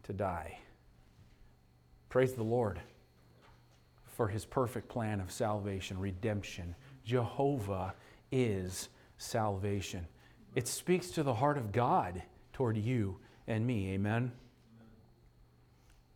to 0.04 0.14
die. 0.14 0.60
Praise 2.10 2.34
the 2.34 2.44
Lord 2.44 2.80
for 4.18 4.28
his 4.28 4.46
perfect 4.46 4.90
plan 4.90 5.22
of 5.22 5.32
salvation, 5.32 6.00
redemption. 6.00 6.76
Jehovah 7.06 7.94
is 8.32 8.90
salvation. 9.20 10.08
It 10.56 10.68
speaks 10.68 11.12
to 11.12 11.22
the 11.22 11.36
heart 11.36 11.56
of 11.56 11.72
God 11.72 12.24
toward 12.52 12.78
you 12.78 13.20
and 13.46 13.66
me. 13.66 13.92
Amen. 13.94 14.32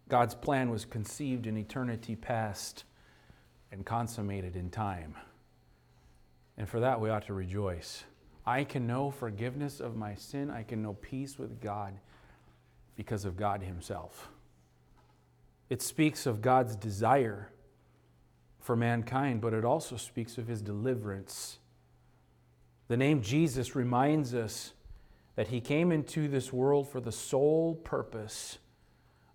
God's 0.09 0.33
plan 0.33 0.71
was 0.71 0.83
conceived 0.83 1.45
in 1.45 1.55
eternity 1.55 2.15
past 2.15 2.85
and 3.71 3.85
consummated 3.85 4.55
in 4.55 4.71
time. 4.71 5.15
And 6.57 6.67
for 6.67 6.79
that, 6.79 6.99
we 6.99 7.11
ought 7.11 7.27
to 7.27 7.33
rejoice. 7.33 8.03
I 8.47 8.63
can 8.63 8.87
know 8.87 9.11
forgiveness 9.11 9.79
of 9.79 9.95
my 9.95 10.15
sin. 10.15 10.49
I 10.49 10.63
can 10.63 10.81
know 10.81 10.95
peace 10.95 11.37
with 11.37 11.61
God 11.61 11.93
because 12.95 13.25
of 13.25 13.37
God 13.37 13.61
Himself. 13.61 14.29
It 15.69 15.83
speaks 15.83 16.25
of 16.25 16.41
God's 16.41 16.75
desire 16.75 17.51
for 18.61 18.75
mankind, 18.75 19.41
but 19.41 19.53
it 19.53 19.65
also 19.65 19.97
speaks 19.97 20.37
of 20.37 20.47
His 20.47 20.61
deliverance. 20.61 21.57
The 22.87 22.97
name 22.97 23.21
Jesus 23.21 23.75
reminds 23.75 24.33
us 24.33 24.73
that 25.35 25.47
He 25.47 25.59
came 25.59 25.91
into 25.91 26.27
this 26.27 26.53
world 26.53 26.87
for 26.87 27.01
the 27.01 27.11
sole 27.11 27.75
purpose 27.75 28.59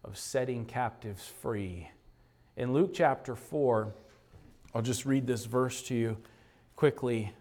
of 0.05 0.17
setting 0.17 0.65
captives 0.65 1.27
free. 1.27 1.91
In 2.57 2.73
Luke 2.73 2.93
chapter 2.95 3.35
4, 3.35 3.93
I'll 4.75 4.83
just 4.83 5.05
read 5.05 5.27
this 5.27 5.45
verse 5.45 5.83
to 5.85 5.95
you 5.95 6.17
quickly. 6.77 7.33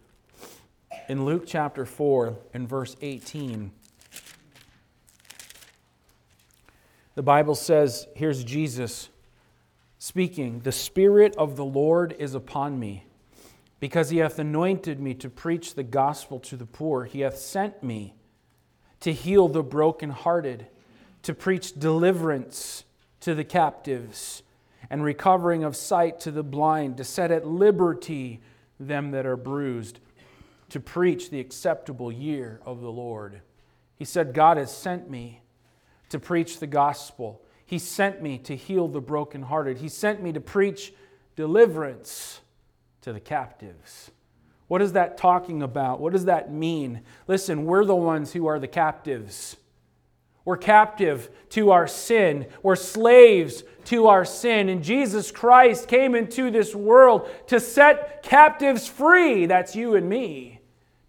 In 1.07 1.25
Luke 1.25 1.43
chapter 1.45 1.85
4, 1.85 2.35
in 2.53 2.65
verse 2.65 2.95
18, 3.01 3.71
the 7.13 7.21
Bible 7.23 7.55
says, 7.55 8.07
here's 8.15 8.43
Jesus 8.43 9.09
speaking, 10.05 10.59
The 10.59 10.71
Spirit 10.71 11.35
of 11.35 11.55
the 11.55 11.65
Lord 11.65 12.15
is 12.19 12.35
upon 12.35 12.79
me, 12.79 13.07
because 13.79 14.11
he 14.11 14.17
hath 14.17 14.37
anointed 14.37 14.99
me 14.99 15.15
to 15.15 15.31
preach 15.31 15.73
the 15.73 15.81
gospel 15.81 16.39
to 16.41 16.55
the 16.55 16.67
poor. 16.67 17.05
He 17.05 17.21
hath 17.21 17.39
sent 17.39 17.81
me 17.81 18.13
to 18.99 19.11
heal 19.11 19.47
the 19.47 19.63
brokenhearted 19.63 20.67
to 21.23 21.33
preach 21.33 21.73
deliverance 21.79 22.83
to 23.21 23.33
the 23.33 23.43
captives 23.43 24.43
and 24.91 25.03
recovering 25.03 25.63
of 25.63 25.75
sight 25.75 26.19
to 26.19 26.29
the 26.29 26.43
blind, 26.43 26.97
to 26.97 27.03
set 27.03 27.31
at 27.31 27.47
liberty 27.47 28.41
them 28.79 29.09
that 29.09 29.25
are 29.25 29.35
bruised, 29.35 29.97
to 30.69 30.79
preach 30.79 31.31
the 31.31 31.39
acceptable 31.39 32.11
year 32.11 32.59
of 32.63 32.79
the 32.79 32.91
Lord. 32.91 33.41
He 33.95 34.05
said, 34.05 34.35
God 34.35 34.57
has 34.57 34.71
sent 34.71 35.09
me 35.09 35.41
to 36.09 36.19
preach 36.19 36.59
the 36.59 36.67
gospel. 36.67 37.41
He 37.65 37.79
sent 37.79 38.21
me 38.21 38.37
to 38.39 38.55
heal 38.55 38.87
the 38.87 39.01
brokenhearted. 39.01 39.79
He 39.79 39.89
sent 39.89 40.21
me 40.21 40.31
to 40.33 40.39
preach 40.39 40.93
deliverance 41.35 42.41
to 43.01 43.11
the 43.11 43.19
captives. 43.19 44.11
What 44.67 44.81
is 44.81 44.93
that 44.93 45.17
talking 45.17 45.61
about? 45.61 45.99
What 45.99 46.13
does 46.13 46.25
that 46.25 46.51
mean? 46.51 47.01
Listen, 47.27 47.65
we're 47.65 47.85
the 47.85 47.95
ones 47.95 48.33
who 48.33 48.47
are 48.47 48.59
the 48.59 48.67
captives. 48.67 49.57
We're 50.43 50.57
captive 50.57 51.29
to 51.49 51.71
our 51.71 51.87
sin. 51.87 52.47
We're 52.61 52.75
slaves 52.75 53.63
to 53.85 54.07
our 54.07 54.25
sin. 54.25 54.69
And 54.69 54.83
Jesus 54.83 55.31
Christ 55.31 55.87
came 55.87 56.13
into 56.13 56.51
this 56.51 56.75
world 56.75 57.29
to 57.47 57.59
set 57.59 58.21
captives 58.21 58.87
free. 58.87 59.47
That's 59.47 59.75
you 59.75 59.95
and 59.95 60.07
me. 60.07 60.54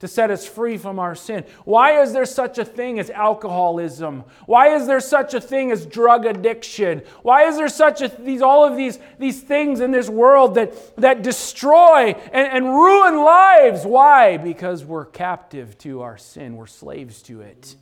To 0.06 0.12
set 0.12 0.30
us 0.30 0.46
free 0.46 0.78
from 0.78 1.00
our 1.00 1.16
sin. 1.16 1.44
Why 1.64 2.00
is 2.00 2.12
there 2.12 2.26
such 2.26 2.58
a 2.58 2.64
thing 2.64 3.00
as 3.00 3.10
alcoholism? 3.10 4.22
Why 4.46 4.68
is 4.68 4.86
there 4.86 5.00
such 5.00 5.34
a 5.34 5.40
thing 5.40 5.72
as 5.72 5.84
drug 5.84 6.24
addiction? 6.26 7.02
Why 7.22 7.42
is 7.48 7.56
there 7.56 7.68
such 7.68 8.02
a 8.02 8.08
these 8.08 8.40
all 8.40 8.64
of 8.64 8.76
these, 8.76 9.00
these 9.18 9.42
things 9.42 9.80
in 9.80 9.90
this 9.90 10.08
world 10.08 10.54
that, 10.54 10.94
that 10.98 11.22
destroy 11.22 12.12
and, 12.12 12.52
and 12.52 12.66
ruin 12.66 13.24
lives? 13.24 13.84
Why? 13.84 14.36
Because 14.36 14.84
we're 14.84 15.06
captive 15.06 15.76
to 15.78 16.02
our 16.02 16.16
sin. 16.16 16.54
We're 16.54 16.68
slaves 16.68 17.20
to 17.22 17.40
it. 17.40 17.74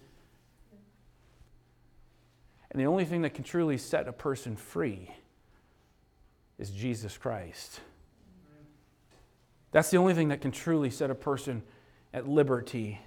And 2.70 2.80
the 2.80 2.86
only 2.86 3.04
thing 3.04 3.20
that 3.20 3.34
can 3.34 3.44
truly 3.44 3.76
set 3.76 4.08
a 4.08 4.14
person 4.14 4.56
free 4.56 5.10
is 6.56 6.70
Jesus 6.70 7.18
Christ. 7.18 7.80
That's 9.72 9.90
the 9.90 9.98
only 9.98 10.14
thing 10.14 10.28
that 10.28 10.40
can 10.40 10.52
truly 10.52 10.88
set 10.88 11.10
a 11.10 11.14
person 11.14 11.62
at 12.14 12.28
liberty. 12.28 13.00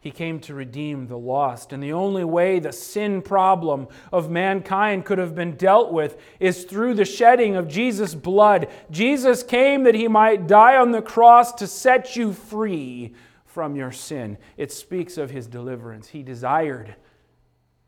He 0.00 0.10
came 0.10 0.38
to 0.40 0.52
redeem 0.52 1.06
the 1.06 1.16
lost. 1.16 1.72
And 1.72 1.82
the 1.82 1.94
only 1.94 2.24
way 2.24 2.58
the 2.58 2.72
sin 2.72 3.22
problem 3.22 3.88
of 4.12 4.30
mankind 4.30 5.06
could 5.06 5.16
have 5.16 5.34
been 5.34 5.56
dealt 5.56 5.92
with 5.92 6.20
is 6.38 6.64
through 6.64 6.92
the 6.92 7.06
shedding 7.06 7.56
of 7.56 7.68
Jesus' 7.68 8.14
blood. 8.14 8.68
Jesus 8.90 9.42
came 9.42 9.84
that 9.84 9.94
he 9.94 10.08
might 10.08 10.46
die 10.46 10.76
on 10.76 10.90
the 10.90 11.00
cross 11.00 11.52
to 11.54 11.66
set 11.66 12.16
you 12.16 12.34
free 12.34 13.14
from 13.46 13.76
your 13.76 13.92
sin. 13.92 14.36
It 14.58 14.72
speaks 14.72 15.16
of 15.16 15.30
his 15.30 15.46
deliverance. 15.46 16.08
He 16.08 16.22
desired 16.22 16.96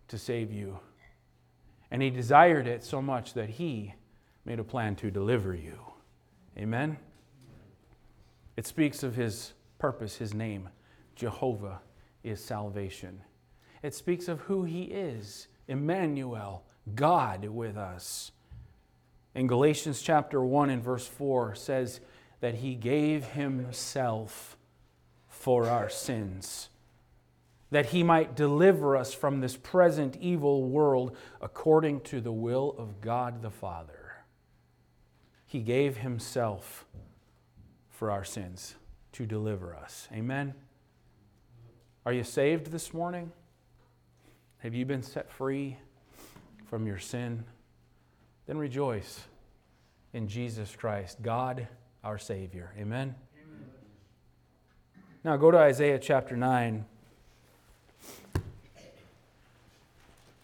to 0.08 0.16
save 0.16 0.50
you. 0.50 0.78
And 1.90 2.00
he 2.00 2.08
desired 2.08 2.66
it 2.66 2.82
so 2.82 3.02
much 3.02 3.34
that 3.34 3.50
he 3.50 3.92
made 4.46 4.58
a 4.58 4.64
plan 4.64 4.96
to 4.96 5.10
deliver 5.10 5.54
you. 5.54 5.78
Amen? 6.56 6.96
It 8.56 8.66
speaks 8.66 9.02
of 9.02 9.16
his 9.16 9.52
purpose, 9.86 10.16
his 10.16 10.34
name. 10.34 10.68
Jehovah 11.14 11.78
is 12.24 12.42
salvation. 12.42 13.20
It 13.84 13.94
speaks 13.94 14.26
of 14.26 14.40
who 14.40 14.64
he 14.64 14.82
is 14.82 15.46
Emmanuel, 15.68 16.64
God 16.96 17.44
with 17.44 17.76
us. 17.76 18.32
In 19.32 19.46
Galatians 19.46 20.02
chapter 20.02 20.42
1 20.42 20.70
and 20.70 20.82
verse 20.82 21.06
4 21.06 21.54
says 21.54 22.00
that 22.40 22.56
he 22.56 22.74
gave 22.74 23.26
himself 23.26 24.56
for 25.28 25.68
our 25.68 25.88
sins 25.88 26.68
that 27.70 27.86
he 27.86 28.02
might 28.02 28.34
deliver 28.34 28.96
us 28.96 29.12
from 29.12 29.40
this 29.40 29.56
present 29.56 30.16
evil 30.20 30.64
world 30.64 31.16
according 31.40 32.00
to 32.00 32.20
the 32.20 32.32
will 32.32 32.74
of 32.78 33.00
God 33.00 33.42
the 33.42 33.50
Father. 33.50 34.14
He 35.46 35.60
gave 35.60 35.98
himself 35.98 36.86
for 37.90 38.10
our 38.10 38.24
sins 38.24 38.76
to 39.16 39.24
deliver 39.24 39.74
us. 39.74 40.08
Amen. 40.12 40.52
Are 42.04 42.12
you 42.12 42.22
saved 42.22 42.66
this 42.66 42.92
morning? 42.92 43.32
Have 44.58 44.74
you 44.74 44.84
been 44.84 45.02
set 45.02 45.30
free 45.30 45.78
from 46.66 46.86
your 46.86 46.98
sin? 46.98 47.44
Then 48.46 48.58
rejoice 48.58 49.22
in 50.12 50.28
Jesus 50.28 50.76
Christ, 50.76 51.22
God 51.22 51.66
our 52.04 52.18
Savior. 52.18 52.74
Amen. 52.78 53.14
Amen. 53.42 53.64
Now 55.24 55.38
go 55.38 55.50
to 55.50 55.56
Isaiah 55.56 55.98
chapter 55.98 56.36
9. 56.36 56.84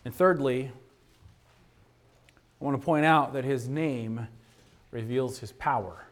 And 0.07 0.15
thirdly, 0.15 0.73
I 2.59 2.65
want 2.65 2.81
to 2.81 2.83
point 2.83 3.05
out 3.05 3.35
that 3.35 3.45
his 3.45 3.69
name 3.69 4.29
reveals 4.91 5.41
his 5.41 5.53
power. 5.53 6.07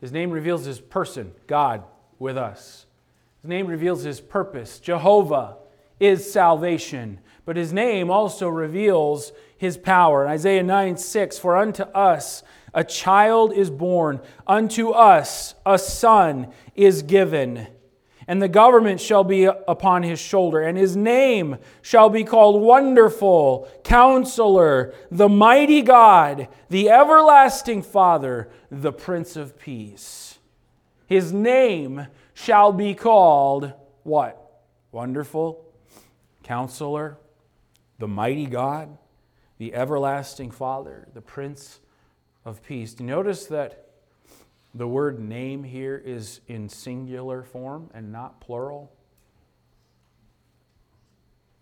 His 0.00 0.12
name 0.12 0.30
reveals 0.30 0.64
his 0.64 0.80
person, 0.80 1.32
God 1.46 1.84
with 2.18 2.36
us. 2.36 2.86
His 3.42 3.48
name 3.48 3.66
reveals 3.66 4.02
his 4.02 4.20
purpose. 4.20 4.80
Jehovah 4.80 5.56
is 5.98 6.30
salvation. 6.30 7.20
But 7.44 7.56
his 7.56 7.72
name 7.72 8.10
also 8.10 8.48
reveals 8.48 9.32
his 9.56 9.76
power. 9.76 10.24
In 10.24 10.30
Isaiah 10.30 10.62
9 10.62 10.96
6, 10.96 11.38
for 11.38 11.56
unto 11.56 11.84
us 11.84 12.42
a 12.74 12.84
child 12.84 13.52
is 13.52 13.70
born, 13.70 14.20
unto 14.46 14.90
us 14.90 15.54
a 15.64 15.78
son 15.78 16.52
is 16.74 17.02
given 17.02 17.68
and 18.28 18.42
the 18.42 18.48
government 18.48 19.00
shall 19.00 19.24
be 19.24 19.44
upon 19.44 20.02
his 20.02 20.18
shoulder, 20.18 20.60
and 20.60 20.76
his 20.76 20.96
name 20.96 21.58
shall 21.80 22.10
be 22.10 22.24
called 22.24 22.60
Wonderful, 22.60 23.68
Counselor, 23.84 24.92
the 25.10 25.28
Mighty 25.28 25.82
God, 25.82 26.48
the 26.68 26.90
Everlasting 26.90 27.82
Father, 27.82 28.48
the 28.70 28.92
Prince 28.92 29.36
of 29.36 29.58
Peace. 29.58 30.38
His 31.06 31.32
name 31.32 32.08
shall 32.34 32.72
be 32.72 32.94
called 32.94 33.72
what? 34.02 34.62
Wonderful, 34.90 35.64
Counselor, 36.42 37.18
the 37.98 38.08
Mighty 38.08 38.46
God, 38.46 38.98
the 39.58 39.72
Everlasting 39.74 40.50
Father, 40.50 41.06
the 41.14 41.20
Prince 41.20 41.78
of 42.44 42.62
Peace. 42.62 42.94
Do 42.94 43.04
you 43.04 43.10
notice 43.10 43.46
that? 43.46 43.85
The 44.76 44.86
word 44.86 45.18
name 45.18 45.64
here 45.64 45.96
is 45.96 46.42
in 46.48 46.68
singular 46.68 47.42
form 47.42 47.88
and 47.94 48.12
not 48.12 48.40
plural. 48.42 48.92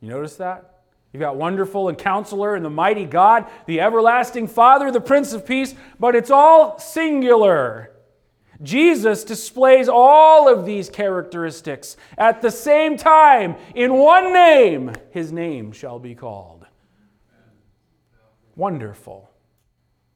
You 0.01 0.09
notice 0.09 0.35
that? 0.37 0.83
You've 1.13 1.21
got 1.21 1.37
wonderful 1.37 1.89
and 1.89 1.97
counselor 1.97 2.57
and 2.57 2.65
the 2.65 2.71
mighty 2.71 3.05
God, 3.05 3.47
the 3.67 3.81
everlasting 3.81 4.49
Father, 4.49 4.91
the 4.91 5.01
Prince 5.01 5.33
of 5.33 5.47
Peace, 5.47 5.77
but 6.01 6.17
it's 6.17 6.33
all 6.33 6.77
singular. 6.81 7.93
Jesus 8.65 9.23
displays 9.23 9.89
all 9.89 10.53
of 10.53 10.67
these 10.67 10.89
characteristics 10.89 11.97
at 12.19 12.43
the 12.43 12.51
same 12.51 12.97
time 12.97 13.55
in 13.77 13.95
one 13.95 14.33
name. 14.33 14.91
His 15.11 15.31
name 15.31 15.71
shall 15.71 16.01
be 16.01 16.17
called. 16.17 16.67
Wonderful. 18.57 19.31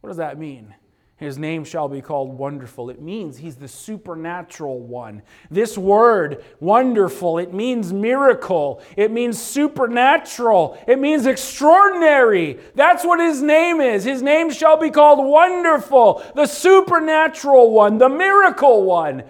What 0.00 0.08
does 0.08 0.16
that 0.16 0.36
mean? 0.36 0.74
His 1.18 1.36
name 1.36 1.64
shall 1.64 1.88
be 1.88 2.00
called 2.00 2.38
wonderful. 2.38 2.90
It 2.90 3.02
means 3.02 3.38
he's 3.38 3.56
the 3.56 3.66
supernatural 3.66 4.78
one. 4.78 5.22
This 5.50 5.76
word, 5.76 6.44
wonderful, 6.60 7.38
it 7.38 7.52
means 7.52 7.92
miracle. 7.92 8.80
It 8.96 9.10
means 9.10 9.36
supernatural. 9.36 10.78
It 10.86 11.00
means 11.00 11.26
extraordinary. 11.26 12.60
That's 12.76 13.04
what 13.04 13.18
his 13.18 13.42
name 13.42 13.80
is. 13.80 14.04
His 14.04 14.22
name 14.22 14.52
shall 14.52 14.76
be 14.76 14.90
called 14.90 15.26
wonderful, 15.26 16.22
the 16.36 16.46
supernatural 16.46 17.72
one, 17.72 17.98
the 17.98 18.08
miracle 18.08 18.84
one, 18.84 19.24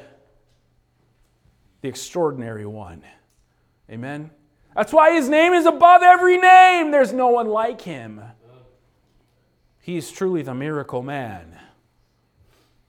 the 1.80 1.88
extraordinary 1.88 2.66
one. 2.66 3.02
Amen. 3.90 4.30
That's 4.76 4.92
why 4.92 5.14
his 5.14 5.30
name 5.30 5.54
is 5.54 5.64
above 5.64 6.02
every 6.02 6.36
name. 6.36 6.90
There's 6.90 7.14
no 7.14 7.28
one 7.28 7.48
like 7.48 7.80
him. 7.80 8.20
He 9.80 9.96
is 9.96 10.10
truly 10.10 10.42
the 10.42 10.54
miracle 10.54 11.02
man. 11.02 11.58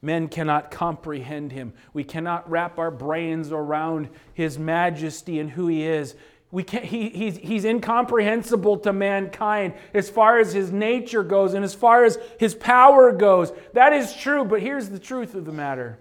Men 0.02 0.28
cannot 0.28 0.70
comprehend 0.70 1.52
him. 1.52 1.74
We 1.92 2.04
cannot 2.04 2.48
wrap 2.50 2.78
our 2.78 2.90
brains 2.90 3.52
around 3.52 4.08
his 4.32 4.58
majesty 4.58 5.38
and 5.38 5.50
who 5.50 5.66
he 5.66 5.84
is. 5.84 6.14
We 6.50 6.64
can't, 6.64 6.84
he, 6.84 7.10
he's, 7.10 7.36
he's 7.36 7.64
incomprehensible 7.64 8.78
to 8.78 8.92
mankind 8.92 9.74
as 9.94 10.10
far 10.10 10.38
as 10.38 10.52
his 10.52 10.72
nature 10.72 11.22
goes 11.22 11.54
and 11.54 11.64
as 11.64 11.74
far 11.74 12.04
as 12.04 12.18
his 12.38 12.54
power 12.54 13.12
goes. 13.12 13.52
That 13.74 13.92
is 13.92 14.14
true, 14.16 14.44
but 14.44 14.60
here's 14.60 14.88
the 14.88 14.98
truth 14.98 15.34
of 15.34 15.44
the 15.44 15.52
matter. 15.52 15.98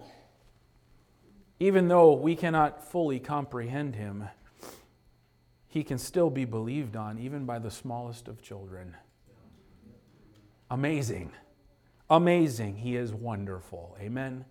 Even 1.59 1.89
though 1.89 2.13
we 2.13 2.35
cannot 2.35 2.89
fully 2.89 3.19
comprehend 3.19 3.95
him, 3.95 4.29
he 5.67 5.83
can 5.83 5.99
still 5.99 6.29
be 6.29 6.45
believed 6.45 6.95
on, 6.95 7.19
even 7.19 7.45
by 7.45 7.59
the 7.59 7.69
smallest 7.69 8.27
of 8.27 8.41
children. 8.41 8.95
Amazing 10.71 11.31
amazing. 12.09 12.75
He 12.77 12.95
is 12.95 13.13
wonderful. 13.13 13.97
Amen. 13.99 14.45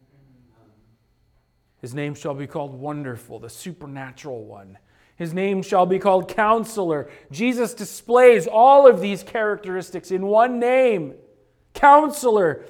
His 1.81 1.94
name 1.94 2.14
shall 2.14 2.35
be 2.35 2.47
called 2.47 2.75
Wonderful, 2.75 3.38
the 3.38 3.51
supernatural 3.51 4.44
one. 4.44 4.79
His 5.16 5.33
name 5.33 5.62
shall 5.62 5.87
be 5.87 5.99
called 5.99 6.29
Counselor. 6.29 7.11
Jesus 7.31 7.75
displays 7.75 8.47
all 8.47 8.87
of 8.87 9.01
these 9.01 9.23
characteristics 9.23 10.11
in 10.11 10.27
one 10.27 10.59
name 10.59 11.14
Counselor. 11.75 12.64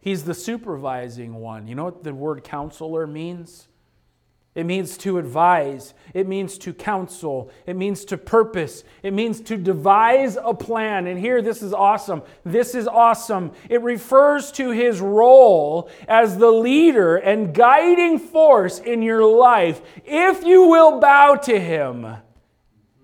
He's 0.00 0.24
the 0.24 0.34
supervising 0.34 1.34
one. 1.34 1.66
You 1.66 1.74
know 1.74 1.84
what 1.84 2.04
the 2.04 2.12
word 2.12 2.44
counselor 2.44 3.06
means? 3.06 3.68
It 4.54 4.66
means 4.66 4.96
to 4.98 5.18
advise. 5.18 5.94
It 6.12 6.28
means 6.28 6.58
to 6.58 6.72
counsel. 6.72 7.50
It 7.66 7.74
means 7.74 8.04
to 8.04 8.16
purpose. 8.16 8.84
It 9.02 9.12
means 9.12 9.40
to 9.42 9.56
devise 9.56 10.38
a 10.40 10.54
plan. 10.54 11.08
And 11.08 11.18
here, 11.18 11.42
this 11.42 11.60
is 11.60 11.72
awesome. 11.72 12.22
This 12.44 12.76
is 12.76 12.86
awesome. 12.86 13.50
It 13.68 13.82
refers 13.82 14.52
to 14.52 14.70
his 14.70 15.00
role 15.00 15.90
as 16.06 16.38
the 16.38 16.52
leader 16.52 17.16
and 17.16 17.52
guiding 17.52 18.20
force 18.20 18.78
in 18.78 19.02
your 19.02 19.24
life 19.24 19.82
if 20.04 20.44
you 20.44 20.68
will 20.68 21.00
bow 21.00 21.34
to 21.34 21.58
him, 21.58 22.06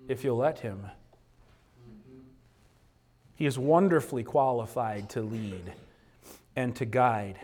if 0.07 0.23
you'll 0.23 0.37
let 0.37 0.59
him. 0.59 0.85
He 3.35 3.45
is 3.45 3.59
wonderfully 3.59 4.23
qualified 4.23 5.09
to 5.09 5.21
lead 5.21 5.73
and 6.55 6.73
to 6.77 6.85
guide. 6.85 7.39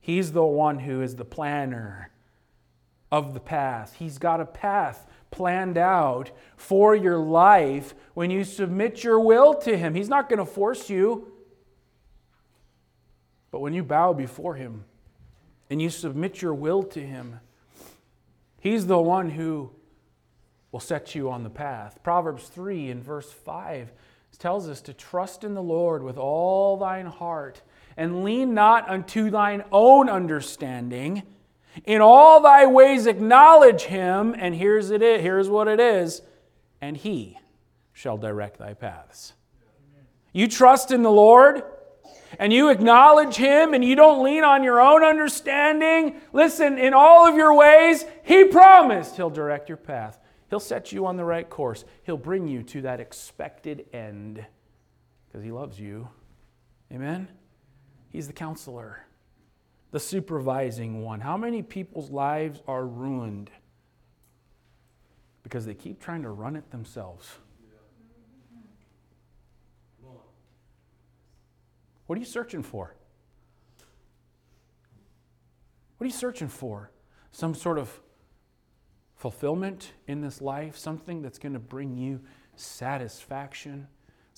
He's 0.00 0.30
the 0.30 0.44
one 0.44 0.78
who 0.78 1.02
is 1.02 1.16
the 1.16 1.24
planner 1.24 2.10
of 3.10 3.34
the 3.34 3.40
path. 3.40 3.96
He's 3.98 4.18
got 4.18 4.40
a 4.40 4.44
path 4.44 5.06
planned 5.30 5.78
out 5.78 6.30
for 6.56 6.94
your 6.94 7.18
life 7.18 7.94
when 8.14 8.30
you 8.30 8.44
submit 8.44 9.04
your 9.04 9.20
will 9.20 9.54
to 9.54 9.76
Him. 9.76 9.94
He's 9.94 10.08
not 10.08 10.28
going 10.28 10.38
to 10.38 10.46
force 10.46 10.90
you. 10.90 11.32
But 13.50 13.60
when 13.60 13.72
you 13.72 13.82
bow 13.82 14.12
before 14.12 14.54
Him 14.54 14.84
and 15.70 15.80
you 15.80 15.90
submit 15.90 16.42
your 16.42 16.54
will 16.54 16.82
to 16.84 17.00
Him, 17.00 17.40
He's 18.60 18.86
the 18.86 18.98
one 18.98 19.30
who 19.30 19.70
will 20.72 20.80
set 20.80 21.14
you 21.14 21.30
on 21.30 21.44
the 21.44 21.50
path. 21.50 21.98
Proverbs 22.02 22.48
3 22.48 22.90
and 22.90 23.02
verse 23.02 23.30
5 23.32 23.92
tells 24.38 24.68
us 24.68 24.80
to 24.82 24.92
trust 24.92 25.42
in 25.42 25.54
the 25.54 25.62
Lord 25.62 26.02
with 26.02 26.16
all 26.16 26.76
thine 26.76 27.06
heart 27.06 27.60
and 27.96 28.22
lean 28.22 28.54
not 28.54 28.88
unto 28.88 29.30
thine 29.30 29.64
own 29.72 30.08
understanding 30.08 31.22
in 31.84 32.00
all 32.00 32.40
thy 32.40 32.66
ways 32.66 33.06
acknowledge 33.06 33.82
him, 33.82 34.34
and 34.36 34.54
here's 34.54 34.90
it 34.90 35.02
is, 35.02 35.20
here's 35.20 35.48
what 35.48 35.68
it 35.68 35.80
is, 35.80 36.22
and 36.80 36.96
he 36.96 37.38
shall 37.92 38.16
direct 38.16 38.58
thy 38.58 38.74
paths. 38.74 39.32
You 40.32 40.46
trust 40.46 40.92
in 40.92 41.02
the 41.02 41.10
Lord 41.10 41.62
and 42.38 42.52
you 42.52 42.68
acknowledge 42.68 43.36
him 43.36 43.74
and 43.74 43.84
you 43.84 43.96
don't 43.96 44.22
lean 44.22 44.44
on 44.44 44.62
your 44.62 44.80
own 44.80 45.02
understanding. 45.02 46.20
Listen, 46.32 46.78
in 46.78 46.94
all 46.94 47.26
of 47.26 47.34
your 47.34 47.54
ways, 47.54 48.04
he 48.22 48.44
promised 48.44 49.16
he'll 49.16 49.30
direct 49.30 49.68
your 49.68 49.78
path. 49.78 50.20
He'll 50.50 50.60
set 50.60 50.92
you 50.92 51.06
on 51.06 51.16
the 51.16 51.24
right 51.24 51.48
course. 51.48 51.84
He'll 52.04 52.16
bring 52.16 52.46
you 52.46 52.62
to 52.64 52.82
that 52.82 53.00
expected 53.00 53.86
end 53.92 54.44
because 55.26 55.42
he 55.42 55.50
loves 55.50 55.80
you. 55.80 56.08
Amen. 56.92 57.28
He's 58.10 58.26
the 58.26 58.32
counselor 58.32 59.07
the 59.90 60.00
supervising 60.00 61.02
one. 61.02 61.20
How 61.20 61.36
many 61.36 61.62
people's 61.62 62.10
lives 62.10 62.62
are 62.66 62.86
ruined 62.86 63.50
because 65.42 65.64
they 65.66 65.74
keep 65.74 66.00
trying 66.00 66.22
to 66.22 66.30
run 66.30 66.56
it 66.56 66.70
themselves? 66.70 67.38
What 72.06 72.16
are 72.16 72.20
you 72.20 72.26
searching 72.26 72.62
for? 72.62 72.94
What 75.98 76.04
are 76.04 76.08
you 76.08 76.14
searching 76.14 76.48
for? 76.48 76.90
Some 77.32 77.54
sort 77.54 77.78
of 77.78 78.00
fulfillment 79.14 79.92
in 80.06 80.22
this 80.22 80.40
life, 80.40 80.78
something 80.78 81.20
that's 81.20 81.38
going 81.38 81.52
to 81.52 81.58
bring 81.58 81.98
you 81.98 82.20
satisfaction? 82.56 83.88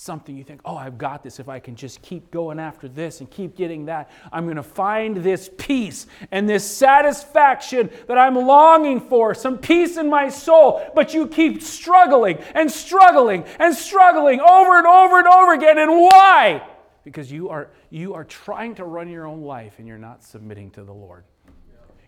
Something 0.00 0.34
you 0.34 0.42
think, 0.42 0.62
oh, 0.64 0.76
I've 0.76 0.96
got 0.96 1.22
this. 1.22 1.38
If 1.38 1.50
I 1.50 1.58
can 1.58 1.76
just 1.76 2.00
keep 2.00 2.30
going 2.30 2.58
after 2.58 2.88
this 2.88 3.20
and 3.20 3.30
keep 3.30 3.54
getting 3.54 3.84
that, 3.84 4.10
I'm 4.32 4.44
going 4.44 4.56
to 4.56 4.62
find 4.62 5.18
this 5.18 5.50
peace 5.58 6.06
and 6.30 6.48
this 6.48 6.66
satisfaction 6.66 7.90
that 8.08 8.16
I'm 8.16 8.34
longing 8.34 8.98
for, 8.98 9.34
some 9.34 9.58
peace 9.58 9.98
in 9.98 10.08
my 10.08 10.30
soul. 10.30 10.90
But 10.94 11.12
you 11.12 11.26
keep 11.26 11.62
struggling 11.62 12.38
and 12.54 12.70
struggling 12.70 13.44
and 13.58 13.74
struggling 13.74 14.40
over 14.40 14.78
and 14.78 14.86
over 14.86 15.18
and 15.18 15.28
over 15.28 15.52
again. 15.52 15.76
And 15.76 15.90
why? 15.90 16.66
Because 17.04 17.30
you 17.30 17.50
are, 17.50 17.68
you 17.90 18.14
are 18.14 18.24
trying 18.24 18.76
to 18.76 18.86
run 18.86 19.06
your 19.10 19.26
own 19.26 19.42
life 19.42 19.74
and 19.78 19.86
you're 19.86 19.98
not 19.98 20.24
submitting 20.24 20.70
to 20.70 20.82
the 20.82 20.94
Lord. 20.94 21.24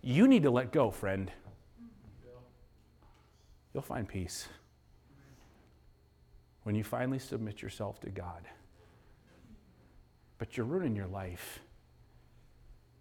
You 0.00 0.28
need 0.28 0.44
to 0.44 0.50
let 0.50 0.72
go, 0.72 0.90
friend. 0.90 1.30
You'll 3.74 3.82
find 3.82 4.08
peace 4.08 4.48
when 6.62 6.74
you 6.74 6.84
finally 6.84 7.18
submit 7.18 7.60
yourself 7.62 8.00
to 8.00 8.10
God. 8.10 8.42
But 10.38 10.56
you're 10.56 10.66
ruining 10.66 10.96
your 10.96 11.06
life. 11.06 11.60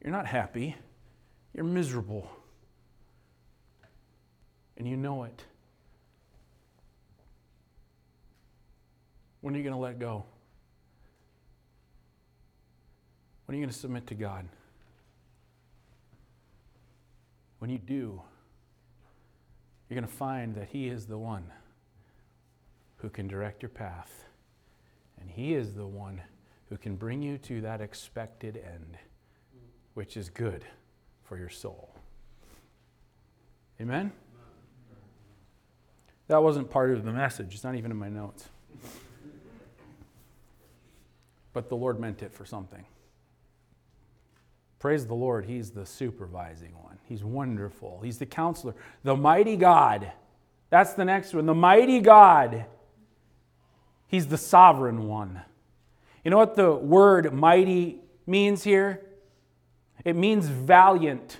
You're 0.03 0.11
not 0.11 0.25
happy, 0.25 0.75
you're 1.53 1.65
miserable. 1.65 2.29
And 4.77 4.87
you 4.87 4.97
know 4.97 5.23
it. 5.23 5.45
When 9.41 9.53
are 9.53 9.57
you 9.57 9.63
going 9.63 9.75
to 9.75 9.81
let 9.81 9.99
go? 9.99 10.23
When 13.45 13.55
are 13.55 13.59
you 13.59 13.65
going 13.65 13.73
to 13.73 13.77
submit 13.77 14.07
to 14.07 14.15
God? 14.15 14.47
When 17.59 17.69
you 17.69 17.77
do, 17.77 18.21
you're 19.87 19.99
going 19.99 20.07
to 20.07 20.15
find 20.15 20.55
that 20.55 20.69
He 20.69 20.87
is 20.87 21.05
the 21.05 21.17
one 21.17 21.43
who 23.01 23.09
can 23.09 23.27
direct 23.27 23.61
your 23.61 23.69
path. 23.69 24.25
And 25.19 25.29
He 25.29 25.53
is 25.53 25.73
the 25.73 25.85
one 25.85 26.21
who 26.69 26.77
can 26.77 26.95
bring 26.95 27.21
you 27.21 27.37
to 27.39 27.61
that 27.61 27.81
expected 27.81 28.57
end, 28.57 28.97
which 29.93 30.15
is 30.15 30.29
good 30.29 30.63
for 31.23 31.37
your 31.37 31.49
soul. 31.49 31.93
Amen? 33.79 34.11
That 36.27 36.41
wasn't 36.41 36.69
part 36.69 36.91
of 36.91 37.03
the 37.03 37.11
message, 37.11 37.53
it's 37.53 37.63
not 37.63 37.75
even 37.75 37.91
in 37.91 37.97
my 37.97 38.09
notes. 38.09 38.47
But 41.53 41.67
the 41.67 41.75
Lord 41.75 41.99
meant 41.99 42.21
it 42.21 42.33
for 42.33 42.45
something. 42.45 42.85
Praise 44.79 45.05
the 45.05 45.13
Lord, 45.13 45.45
He's 45.45 45.71
the 45.71 45.85
supervising 45.85 46.73
one. 46.81 46.97
He's 47.03 47.23
wonderful. 47.23 47.99
He's 48.01 48.17
the 48.17 48.25
counselor, 48.25 48.73
the 49.03 49.15
mighty 49.15 49.57
God. 49.57 50.11
That's 50.69 50.93
the 50.93 51.03
next 51.03 51.33
one, 51.33 51.45
the 51.45 51.53
mighty 51.53 51.99
God. 51.99 52.65
He's 54.11 54.27
the 54.27 54.37
sovereign 54.37 55.07
one. 55.07 55.41
You 56.25 56.31
know 56.31 56.37
what 56.37 56.57
the 56.57 56.73
word 56.73 57.33
mighty 57.33 58.01
means 58.27 58.61
here? 58.61 59.05
It 60.03 60.17
means 60.17 60.47
valiant. 60.47 61.37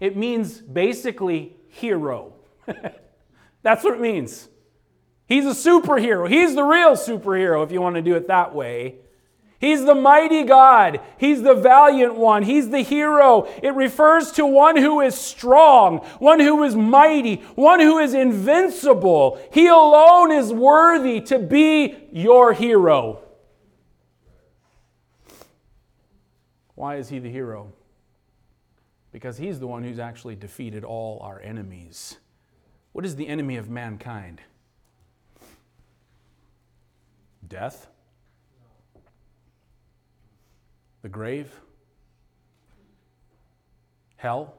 It 0.00 0.16
means 0.16 0.60
basically 0.60 1.54
hero. 1.68 2.32
That's 3.62 3.84
what 3.84 3.94
it 3.94 4.00
means. 4.00 4.48
He's 5.26 5.46
a 5.46 5.50
superhero. 5.50 6.28
He's 6.28 6.56
the 6.56 6.64
real 6.64 6.96
superhero, 6.96 7.64
if 7.64 7.70
you 7.70 7.80
want 7.80 7.94
to 7.94 8.02
do 8.02 8.16
it 8.16 8.26
that 8.26 8.52
way. 8.52 8.96
He's 9.62 9.84
the 9.84 9.94
mighty 9.94 10.42
God. 10.42 11.00
He's 11.18 11.40
the 11.42 11.54
valiant 11.54 12.16
one. 12.16 12.42
He's 12.42 12.70
the 12.70 12.80
hero. 12.80 13.48
It 13.62 13.72
refers 13.74 14.32
to 14.32 14.44
one 14.44 14.76
who 14.76 15.00
is 15.00 15.14
strong, 15.14 15.98
one 16.18 16.40
who 16.40 16.64
is 16.64 16.74
mighty, 16.74 17.36
one 17.54 17.78
who 17.78 17.98
is 17.98 18.12
invincible. 18.12 19.40
He 19.52 19.68
alone 19.68 20.32
is 20.32 20.52
worthy 20.52 21.20
to 21.20 21.38
be 21.38 21.94
your 22.10 22.52
hero. 22.52 23.20
Why 26.74 26.96
is 26.96 27.08
he 27.08 27.20
the 27.20 27.30
hero? 27.30 27.72
Because 29.12 29.38
he's 29.38 29.60
the 29.60 29.68
one 29.68 29.84
who's 29.84 30.00
actually 30.00 30.34
defeated 30.34 30.82
all 30.82 31.20
our 31.20 31.40
enemies. 31.40 32.16
What 32.90 33.06
is 33.06 33.14
the 33.14 33.28
enemy 33.28 33.58
of 33.58 33.70
mankind? 33.70 34.40
Death? 37.46 37.91
The 41.02 41.08
grave? 41.08 41.52
Hell? 44.16 44.54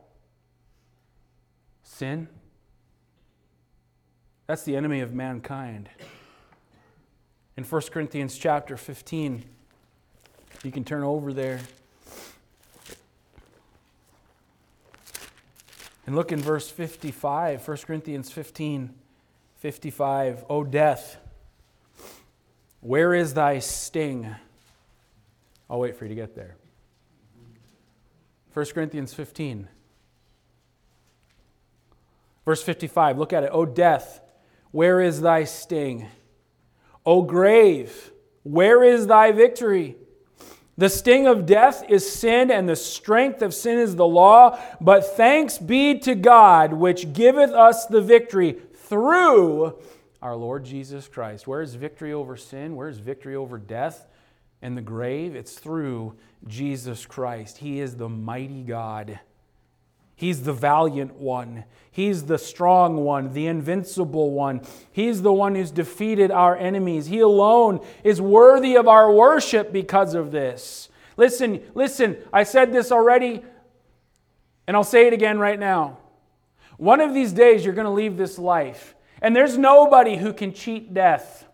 Sin? 1.83 2.27
That's 4.45 4.63
the 4.63 4.75
enemy 4.75 4.99
of 4.99 5.13
mankind. 5.13 5.89
In 7.55 7.63
1 7.63 7.81
Corinthians 7.91 8.37
chapter 8.37 8.75
15, 8.75 9.45
you 10.63 10.71
can 10.71 10.83
turn 10.83 11.03
over 11.03 11.31
there. 11.31 11.61
And 16.05 16.15
look 16.15 16.33
in 16.33 16.41
verse 16.41 16.69
55, 16.69 17.65
1 17.65 17.77
Corinthians 17.77 18.29
15, 18.31 18.93
55. 19.55 20.45
O 20.49 20.65
death, 20.65 21.17
where 22.81 23.13
is 23.13 23.33
thy 23.33 23.59
sting? 23.59 24.35
I'll 25.69 25.79
wait 25.79 25.95
for 25.95 26.05
you 26.05 26.09
to 26.09 26.15
get 26.15 26.35
there. 26.35 26.57
1 28.53 28.65
Corinthians 28.67 29.13
15. 29.13 29.67
Verse 32.45 32.61
55, 32.61 33.17
look 33.17 33.33
at 33.33 33.43
it. 33.43 33.49
O 33.53 33.65
death, 33.65 34.21
where 34.71 34.99
is 35.01 35.21
thy 35.21 35.45
sting? 35.45 36.07
O 37.05 37.21
grave, 37.21 38.11
where 38.43 38.83
is 38.83 39.07
thy 39.07 39.31
victory? 39.31 39.95
The 40.77 40.89
sting 40.89 41.27
of 41.27 41.45
death 41.45 41.83
is 41.87 42.11
sin, 42.11 42.49
and 42.51 42.67
the 42.67 42.75
strength 42.75 43.41
of 43.41 43.53
sin 43.53 43.77
is 43.77 43.95
the 43.95 44.07
law. 44.07 44.59
But 44.81 45.15
thanks 45.15 45.57
be 45.57 45.99
to 45.99 46.15
God, 46.15 46.73
which 46.73 47.13
giveth 47.13 47.51
us 47.51 47.85
the 47.85 48.01
victory 48.01 48.57
through 48.73 49.79
our 50.21 50.35
Lord 50.35 50.65
Jesus 50.65 51.07
Christ. 51.07 51.47
Where 51.47 51.61
is 51.61 51.75
victory 51.75 52.11
over 52.11 52.35
sin? 52.35 52.75
Where 52.75 52.89
is 52.89 52.97
victory 52.97 53.35
over 53.35 53.57
death 53.57 54.07
and 54.63 54.75
the 54.75 54.81
grave? 54.81 55.35
It's 55.35 55.59
through 55.59 56.15
Jesus 56.47 57.05
Christ. 57.05 57.57
He 57.57 57.79
is 57.79 57.97
the 57.97 58.09
mighty 58.09 58.63
God. 58.63 59.19
He's 60.15 60.43
the 60.43 60.53
valiant 60.53 61.15
one. 61.15 61.65
He's 61.91 62.23
the 62.23 62.37
strong 62.37 62.95
one, 62.97 63.33
the 63.33 63.45
invincible 63.45 64.31
one. 64.31 64.61
He's 64.91 65.21
the 65.21 65.33
one 65.33 65.55
who's 65.55 65.69
defeated 65.69 66.31
our 66.31 66.55
enemies. 66.55 67.07
He 67.07 67.19
alone 67.19 67.85
is 68.03 68.21
worthy 68.21 68.75
of 68.75 68.87
our 68.87 69.11
worship 69.11 69.73
because 69.73 70.15
of 70.15 70.31
this. 70.31 70.89
Listen, 71.17 71.61
listen, 71.75 72.17
I 72.31 72.43
said 72.43 72.71
this 72.71 72.91
already, 72.91 73.43
and 74.65 74.77
I'll 74.77 74.83
say 74.83 75.07
it 75.07 75.13
again 75.13 75.39
right 75.39 75.59
now. 75.59 75.97
One 76.77 77.01
of 77.01 77.13
these 77.13 77.33
days, 77.33 77.65
you're 77.65 77.75
going 77.75 77.85
to 77.85 77.91
leave 77.91 78.17
this 78.17 78.39
life, 78.39 78.95
and 79.21 79.35
there's 79.35 79.57
nobody 79.57 80.15
who 80.15 80.31
can 80.31 80.53
cheat 80.53 80.93
death. 80.93 81.45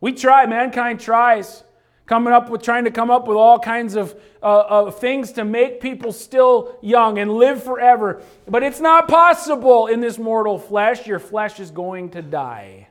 We 0.00 0.12
try, 0.12 0.46
mankind 0.46 1.00
tries 1.00 1.64
coming 2.08 2.32
up 2.32 2.48
with 2.48 2.62
trying 2.62 2.84
to 2.84 2.90
come 2.90 3.10
up 3.10 3.28
with 3.28 3.36
all 3.36 3.58
kinds 3.58 3.94
of 3.94 4.18
uh, 4.42 4.90
things 4.90 5.30
to 5.32 5.44
make 5.44 5.78
people 5.78 6.10
still 6.10 6.76
young 6.80 7.18
and 7.18 7.30
live 7.30 7.62
forever. 7.62 8.22
But 8.48 8.62
it's 8.62 8.80
not 8.80 9.08
possible 9.08 9.86
in 9.86 10.00
this 10.00 10.18
mortal 10.18 10.58
flesh. 10.58 11.06
Your 11.06 11.18
flesh 11.18 11.60
is 11.60 11.70
going 11.70 12.10
to 12.10 12.22
die. 12.22 12.88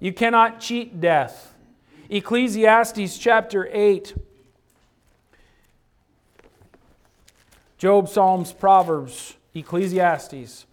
You 0.00 0.14
cannot 0.14 0.60
cheat 0.60 0.98
death. 0.98 1.54
Ecclesiastes 2.08 3.18
chapter 3.18 3.68
8. 3.70 4.14
Job, 7.76 8.08
Psalms, 8.08 8.52
Proverbs, 8.52 9.34
Ecclesiastes 9.54 10.64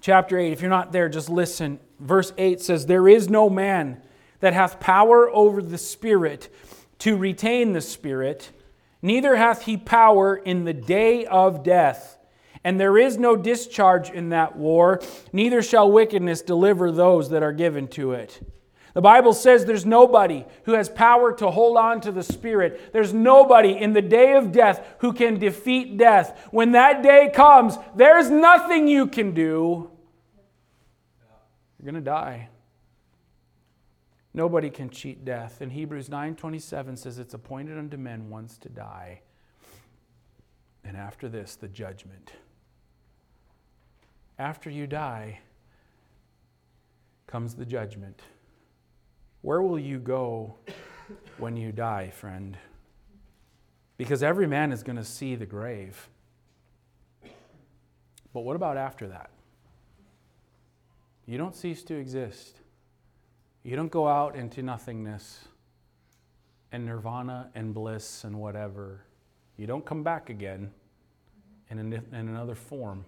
chapter 0.00 0.38
8. 0.38 0.52
If 0.52 0.62
you're 0.62 0.70
not 0.70 0.92
there, 0.92 1.10
just 1.10 1.28
listen. 1.28 1.78
Verse 2.00 2.32
8 2.38 2.60
says, 2.62 2.86
There 2.86 3.06
is 3.06 3.28
no 3.28 3.50
man 3.50 4.00
that 4.44 4.52
hath 4.52 4.78
power 4.78 5.30
over 5.30 5.62
the 5.62 5.78
Spirit 5.78 6.54
to 6.98 7.16
retain 7.16 7.72
the 7.72 7.80
Spirit, 7.80 8.50
neither 9.00 9.36
hath 9.36 9.62
he 9.62 9.78
power 9.78 10.36
in 10.36 10.66
the 10.66 10.74
day 10.74 11.24
of 11.24 11.64
death. 11.64 12.18
And 12.62 12.78
there 12.78 12.98
is 12.98 13.16
no 13.16 13.36
discharge 13.36 14.10
in 14.10 14.28
that 14.28 14.54
war, 14.54 15.00
neither 15.32 15.62
shall 15.62 15.90
wickedness 15.90 16.42
deliver 16.42 16.92
those 16.92 17.30
that 17.30 17.42
are 17.42 17.54
given 17.54 17.88
to 17.88 18.12
it. 18.12 18.38
The 18.92 19.00
Bible 19.00 19.32
says 19.32 19.64
there's 19.64 19.86
nobody 19.86 20.44
who 20.64 20.72
has 20.74 20.90
power 20.90 21.32
to 21.36 21.50
hold 21.50 21.78
on 21.78 22.02
to 22.02 22.12
the 22.12 22.22
Spirit. 22.22 22.92
There's 22.92 23.14
nobody 23.14 23.70
in 23.70 23.94
the 23.94 24.02
day 24.02 24.34
of 24.34 24.52
death 24.52 24.86
who 24.98 25.14
can 25.14 25.38
defeat 25.38 25.96
death. 25.96 26.48
When 26.50 26.72
that 26.72 27.02
day 27.02 27.32
comes, 27.34 27.78
there's 27.96 28.28
nothing 28.28 28.88
you 28.88 29.06
can 29.06 29.32
do. 29.32 29.90
You're 31.78 31.90
going 31.90 31.94
to 31.94 32.02
die. 32.02 32.50
Nobody 34.34 34.68
can 34.68 34.90
cheat 34.90 35.24
death. 35.24 35.60
And 35.60 35.72
Hebrews 35.72 36.08
9:27 36.08 36.98
says 36.98 37.18
it's 37.18 37.34
appointed 37.34 37.78
unto 37.78 37.96
men 37.96 38.28
once 38.28 38.58
to 38.58 38.68
die. 38.68 39.22
And 40.82 40.96
after 40.96 41.28
this 41.28 41.54
the 41.54 41.68
judgment. 41.68 42.32
After 44.36 44.68
you 44.68 44.88
die 44.88 45.40
comes 47.28 47.54
the 47.54 47.64
judgment. 47.64 48.20
Where 49.42 49.62
will 49.62 49.78
you 49.78 49.98
go 49.98 50.56
when 51.38 51.56
you 51.56 51.70
die, 51.70 52.10
friend? 52.10 52.58
Because 53.96 54.22
every 54.22 54.48
man 54.48 54.72
is 54.72 54.82
going 54.82 54.96
to 54.96 55.04
see 55.04 55.36
the 55.36 55.46
grave. 55.46 56.08
But 58.32 58.40
what 58.40 58.56
about 58.56 58.76
after 58.76 59.06
that? 59.08 59.30
You 61.26 61.38
don't 61.38 61.54
cease 61.54 61.84
to 61.84 61.94
exist. 61.94 62.60
You 63.64 63.76
don't 63.76 63.90
go 63.90 64.06
out 64.06 64.36
into 64.36 64.62
nothingness 64.62 65.48
and 66.70 66.84
nirvana 66.84 67.50
and 67.54 67.72
bliss 67.72 68.22
and 68.22 68.38
whatever. 68.38 69.00
You 69.56 69.66
don't 69.66 69.86
come 69.86 70.02
back 70.02 70.28
again 70.28 70.70
in, 71.70 71.78
in 71.78 72.04
another 72.12 72.54
form. 72.54 73.06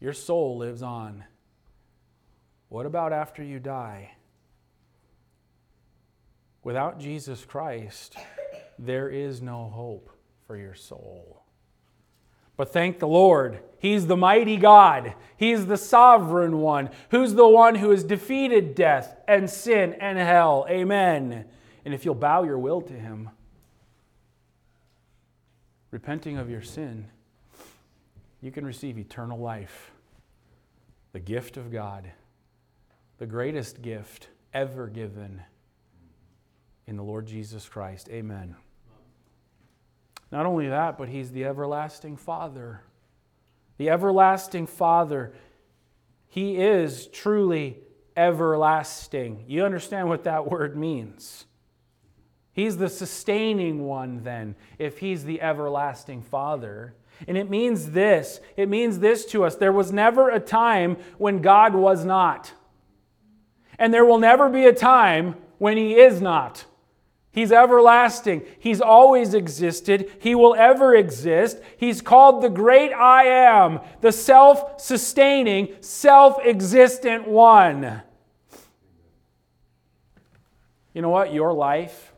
Your 0.00 0.12
soul 0.12 0.58
lives 0.58 0.82
on. 0.82 1.22
What 2.70 2.86
about 2.86 3.12
after 3.12 3.40
you 3.40 3.60
die? 3.60 4.16
Without 6.64 6.98
Jesus 6.98 7.44
Christ, 7.44 8.16
there 8.80 9.08
is 9.08 9.40
no 9.40 9.70
hope 9.72 10.10
for 10.44 10.56
your 10.56 10.74
soul. 10.74 11.44
But 12.60 12.74
thank 12.74 12.98
the 12.98 13.08
Lord, 13.08 13.60
He's 13.78 14.06
the 14.06 14.18
mighty 14.18 14.58
God. 14.58 15.14
He's 15.38 15.64
the 15.64 15.78
sovereign 15.78 16.58
one, 16.58 16.90
who's 17.10 17.32
the 17.32 17.48
one 17.48 17.76
who 17.76 17.88
has 17.88 18.04
defeated 18.04 18.74
death 18.74 19.16
and 19.26 19.48
sin 19.48 19.94
and 19.94 20.18
hell. 20.18 20.66
Amen. 20.68 21.46
And 21.86 21.94
if 21.94 22.04
you'll 22.04 22.14
bow 22.14 22.42
your 22.42 22.58
will 22.58 22.82
to 22.82 22.92
Him, 22.92 23.30
repenting 25.90 26.36
of 26.36 26.50
your 26.50 26.60
sin, 26.60 27.06
you 28.42 28.50
can 28.50 28.66
receive 28.66 28.98
eternal 28.98 29.38
life, 29.38 29.92
the 31.12 31.18
gift 31.18 31.56
of 31.56 31.72
God, 31.72 32.12
the 33.16 33.26
greatest 33.26 33.80
gift 33.80 34.28
ever 34.52 34.86
given 34.86 35.40
in 36.86 36.98
the 36.98 37.02
Lord 37.02 37.24
Jesus 37.24 37.66
Christ. 37.66 38.10
Amen. 38.10 38.54
Not 40.30 40.46
only 40.46 40.68
that, 40.68 40.96
but 40.96 41.08
He's 41.08 41.32
the 41.32 41.44
everlasting 41.44 42.16
Father. 42.16 42.82
The 43.78 43.90
everlasting 43.90 44.66
Father. 44.66 45.32
He 46.28 46.58
is 46.58 47.06
truly 47.08 47.78
everlasting. 48.16 49.44
You 49.48 49.64
understand 49.64 50.08
what 50.08 50.24
that 50.24 50.46
word 50.50 50.76
means? 50.76 51.46
He's 52.52 52.76
the 52.76 52.88
sustaining 52.88 53.84
one, 53.84 54.22
then, 54.22 54.54
if 54.78 54.98
He's 54.98 55.24
the 55.24 55.40
everlasting 55.40 56.22
Father. 56.22 56.94
And 57.28 57.36
it 57.36 57.50
means 57.50 57.90
this 57.90 58.40
it 58.56 58.68
means 58.68 58.98
this 58.98 59.26
to 59.26 59.44
us 59.44 59.56
there 59.56 59.72
was 59.72 59.92
never 59.92 60.30
a 60.30 60.40
time 60.40 60.96
when 61.18 61.42
God 61.42 61.74
was 61.74 62.04
not. 62.04 62.52
And 63.78 63.92
there 63.92 64.04
will 64.04 64.18
never 64.18 64.48
be 64.48 64.66
a 64.66 64.74
time 64.74 65.36
when 65.58 65.76
He 65.76 65.94
is 65.94 66.20
not. 66.20 66.64
He's 67.32 67.52
everlasting. 67.52 68.42
He's 68.58 68.80
always 68.80 69.34
existed. 69.34 70.10
He 70.18 70.34
will 70.34 70.54
ever 70.56 70.96
exist. 70.96 71.60
He's 71.76 72.02
called 72.02 72.42
the 72.42 72.48
great 72.48 72.92
I 72.92 73.24
am, 73.24 73.80
the 74.00 74.10
self 74.10 74.80
sustaining, 74.80 75.76
self 75.80 76.38
existent 76.44 77.28
one. 77.28 78.02
You 80.92 81.02
know 81.02 81.10
what? 81.10 81.32
Your 81.32 81.52
life 81.52 82.12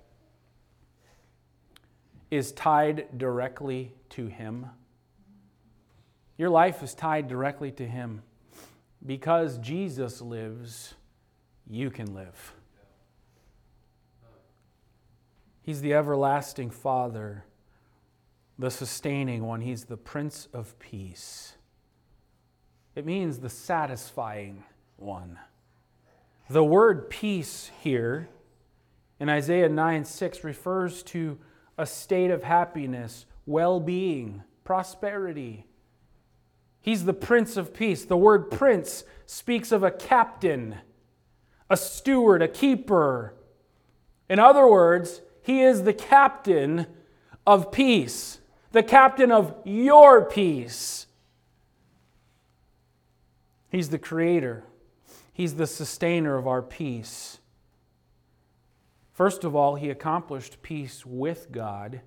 is 2.30 2.52
tied 2.52 3.06
directly 3.18 3.92
to 4.10 4.26
Him. 4.26 4.66
Your 6.38 6.48
life 6.48 6.82
is 6.82 6.94
tied 6.94 7.28
directly 7.28 7.70
to 7.72 7.86
Him. 7.86 8.22
Because 9.04 9.58
Jesus 9.58 10.22
lives, 10.22 10.94
you 11.68 11.90
can 11.90 12.14
live. 12.14 12.54
He's 15.62 15.80
the 15.80 15.94
everlasting 15.94 16.70
Father, 16.70 17.44
the 18.58 18.70
sustaining 18.70 19.46
one. 19.46 19.60
He's 19.60 19.84
the 19.84 19.96
Prince 19.96 20.48
of 20.52 20.76
Peace. 20.80 21.54
It 22.96 23.06
means 23.06 23.38
the 23.38 23.48
satisfying 23.48 24.64
one. 24.96 25.38
The 26.50 26.64
word 26.64 27.08
peace 27.08 27.70
here 27.80 28.28
in 29.20 29.28
Isaiah 29.28 29.68
9 29.68 30.04
6 30.04 30.42
refers 30.42 31.04
to 31.04 31.38
a 31.78 31.86
state 31.86 32.32
of 32.32 32.42
happiness, 32.42 33.24
well 33.46 33.78
being, 33.78 34.42
prosperity. 34.64 35.66
He's 36.80 37.04
the 37.04 37.14
Prince 37.14 37.56
of 37.56 37.72
Peace. 37.72 38.04
The 38.04 38.16
word 38.16 38.50
prince 38.50 39.04
speaks 39.24 39.70
of 39.70 39.84
a 39.84 39.92
captain, 39.92 40.78
a 41.70 41.76
steward, 41.76 42.42
a 42.42 42.48
keeper. 42.48 43.34
In 44.28 44.40
other 44.40 44.66
words, 44.66 45.20
he 45.42 45.62
is 45.62 45.82
the 45.82 45.92
captain 45.92 46.86
of 47.46 47.72
peace, 47.72 48.38
the 48.70 48.82
captain 48.82 49.32
of 49.32 49.54
your 49.64 50.24
peace. 50.24 51.06
He's 53.70 53.88
the 53.88 53.98
creator, 53.98 54.64
He's 55.32 55.54
the 55.54 55.66
sustainer 55.66 56.36
of 56.36 56.46
our 56.46 56.62
peace. 56.62 57.38
First 59.12 59.44
of 59.44 59.56
all, 59.56 59.76
He 59.76 59.90
accomplished 59.90 60.62
peace 60.62 61.04
with 61.04 61.50
God 61.50 62.02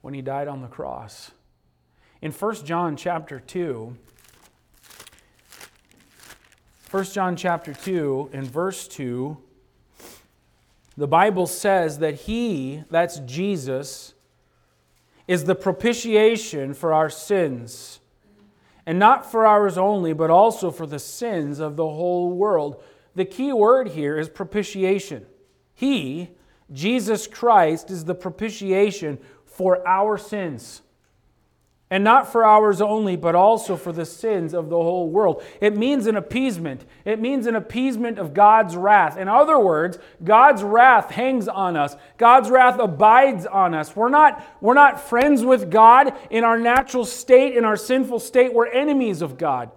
when 0.00 0.14
He 0.14 0.22
died 0.22 0.48
on 0.48 0.62
the 0.62 0.68
cross. 0.68 1.32
In 2.22 2.32
1 2.32 2.64
John 2.64 2.96
chapter 2.96 3.40
2, 3.40 3.96
1 6.90 7.04
John 7.04 7.36
chapter 7.36 7.74
2 7.74 8.30
in 8.32 8.44
verse 8.44 8.88
2 8.88 9.36
the 10.96 11.06
Bible 11.06 11.46
says 11.46 11.98
that 11.98 12.22
He, 12.22 12.84
that's 12.90 13.18
Jesus, 13.20 14.14
is 15.26 15.44
the 15.44 15.54
propitiation 15.54 16.74
for 16.74 16.92
our 16.92 17.10
sins. 17.10 18.00
And 18.86 18.98
not 18.98 19.30
for 19.30 19.46
ours 19.46 19.78
only, 19.78 20.12
but 20.12 20.30
also 20.30 20.70
for 20.70 20.86
the 20.86 20.98
sins 20.98 21.60
of 21.60 21.76
the 21.76 21.88
whole 21.88 22.32
world. 22.32 22.82
The 23.14 23.24
key 23.24 23.52
word 23.52 23.88
here 23.88 24.18
is 24.18 24.28
propitiation. 24.28 25.26
He, 25.74 26.30
Jesus 26.72 27.26
Christ, 27.26 27.90
is 27.90 28.04
the 28.04 28.14
propitiation 28.14 29.18
for 29.44 29.86
our 29.86 30.18
sins 30.18 30.82
and 31.90 32.04
not 32.04 32.30
for 32.30 32.44
ours 32.44 32.80
only, 32.80 33.16
but 33.16 33.34
also 33.34 33.76
for 33.76 33.92
the 33.92 34.04
sins 34.04 34.54
of 34.54 34.68
the 34.68 34.76
whole 34.76 35.10
world. 35.10 35.42
It 35.60 35.76
means 35.76 36.06
an 36.06 36.16
appeasement. 36.16 36.84
It 37.04 37.20
means 37.20 37.46
an 37.46 37.56
appeasement 37.56 38.18
of 38.18 38.32
God's 38.32 38.76
wrath. 38.76 39.16
In 39.16 39.26
other 39.26 39.58
words, 39.58 39.98
God's 40.22 40.62
wrath 40.62 41.10
hangs 41.10 41.48
on 41.48 41.76
us. 41.76 41.96
God's 42.16 42.48
wrath 42.48 42.78
abides 42.78 43.44
on 43.44 43.74
us. 43.74 43.96
We're 43.96 44.08
not, 44.08 44.46
we're 44.60 44.74
not 44.74 45.00
friends 45.00 45.44
with 45.44 45.68
God 45.68 46.16
in 46.30 46.44
our 46.44 46.58
natural 46.58 47.04
state, 47.04 47.56
in 47.56 47.64
our 47.64 47.76
sinful 47.76 48.20
state. 48.20 48.54
We're 48.54 48.68
enemies 48.68 49.20
of 49.20 49.36
God 49.36 49.72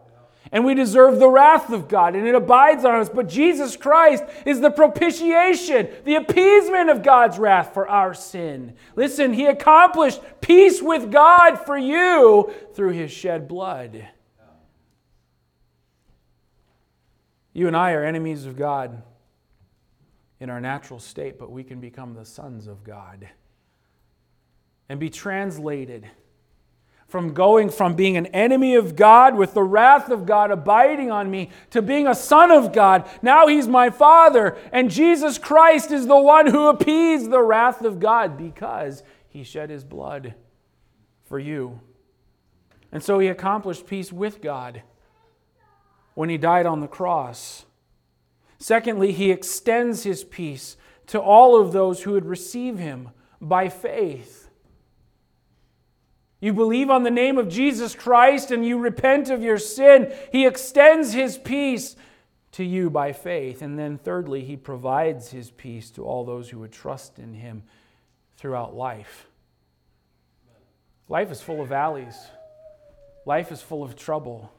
and 0.51 0.65
we 0.65 0.75
deserve 0.75 1.19
the 1.19 1.29
wrath 1.29 1.71
of 1.71 1.87
God, 1.87 2.15
and 2.15 2.27
it 2.27 2.35
abides 2.35 2.85
on 2.85 2.99
us. 2.99 3.09
But 3.09 3.27
Jesus 3.27 3.77
Christ 3.77 4.23
is 4.45 4.61
the 4.61 4.69
propitiation, 4.69 5.89
the 6.03 6.15
appeasement 6.15 6.89
of 6.89 7.01
God's 7.01 7.39
wrath 7.39 7.73
for 7.73 7.87
our 7.87 8.13
sin. 8.13 8.75
Listen, 8.95 9.33
He 9.33 9.45
accomplished 9.45 10.21
peace 10.41 10.81
with 10.81 11.11
God 11.11 11.55
for 11.55 11.77
you 11.77 12.53
through 12.73 12.91
His 12.91 13.11
shed 13.11 13.47
blood. 13.47 14.07
You 17.53 17.67
and 17.67 17.77
I 17.77 17.93
are 17.93 18.03
enemies 18.03 18.45
of 18.45 18.57
God 18.57 19.01
in 20.39 20.49
our 20.49 20.59
natural 20.59 20.99
state, 20.99 21.39
but 21.39 21.51
we 21.51 21.63
can 21.63 21.79
become 21.79 22.15
the 22.15 22.25
sons 22.25 22.67
of 22.67 22.83
God 22.83 23.29
and 24.89 24.99
be 24.99 25.09
translated 25.09 26.09
from 27.13 27.31
going 27.31 27.69
from 27.69 27.93
being 27.93 28.17
an 28.17 28.25
enemy 28.25 28.73
of 28.73 28.95
God 28.95 29.35
with 29.35 29.53
the 29.53 29.61
wrath 29.61 30.09
of 30.09 30.25
God 30.25 30.49
abiding 30.49 31.11
on 31.11 31.29
me 31.29 31.51
to 31.69 31.79
being 31.79 32.07
a 32.07 32.15
son 32.15 32.49
of 32.49 32.73
God. 32.73 33.07
Now 33.21 33.45
he's 33.45 33.67
my 33.67 33.91
father, 33.91 34.57
and 34.71 34.89
Jesus 34.89 35.37
Christ 35.37 35.91
is 35.91 36.07
the 36.07 36.17
one 36.17 36.47
who 36.47 36.69
appeased 36.69 37.29
the 37.29 37.43
wrath 37.43 37.83
of 37.83 37.99
God 37.99 38.35
because 38.35 39.03
he 39.29 39.43
shed 39.43 39.69
his 39.69 39.83
blood 39.83 40.33
for 41.25 41.37
you. 41.37 41.81
And 42.91 43.03
so 43.03 43.19
he 43.19 43.27
accomplished 43.27 43.85
peace 43.85 44.11
with 44.11 44.41
God 44.41 44.81
when 46.15 46.29
he 46.29 46.39
died 46.39 46.65
on 46.65 46.79
the 46.79 46.87
cross. 46.87 47.67
Secondly, 48.57 49.11
he 49.11 49.29
extends 49.29 50.01
his 50.01 50.23
peace 50.23 50.77
to 51.05 51.21
all 51.21 51.61
of 51.61 51.73
those 51.73 52.01
who 52.01 52.13
would 52.13 52.25
receive 52.25 52.79
him 52.79 53.11
by 53.39 53.69
faith. 53.69 54.42
You 56.43 56.51
believe 56.51 56.89
on 56.89 57.03
the 57.03 57.09
name 57.09 57.37
of 57.37 57.47
Jesus 57.47 57.95
Christ 57.95 58.51
and 58.51 58.65
you 58.65 58.77
repent 58.77 59.29
of 59.29 59.41
your 59.41 59.57
sin, 59.57 60.13
He 60.29 60.45
extends 60.45 61.13
His 61.13 61.37
peace 61.37 61.95
to 62.51 62.65
you 62.65 62.89
by 62.89 63.13
faith. 63.13 63.61
And 63.61 63.79
then, 63.79 63.97
thirdly, 63.97 64.43
He 64.43 64.57
provides 64.57 65.31
His 65.31 65.51
peace 65.51 65.89
to 65.91 66.03
all 66.03 66.25
those 66.25 66.49
who 66.49 66.59
would 66.59 66.73
trust 66.73 67.17
in 67.17 67.33
Him 67.33 67.63
throughout 68.35 68.75
life. 68.75 69.27
Life 71.07 71.31
is 71.31 71.41
full 71.41 71.61
of 71.61 71.69
valleys, 71.69 72.17
life 73.25 73.49
is 73.49 73.61
full 73.61 73.81
of 73.81 73.95
trouble. 73.95 74.51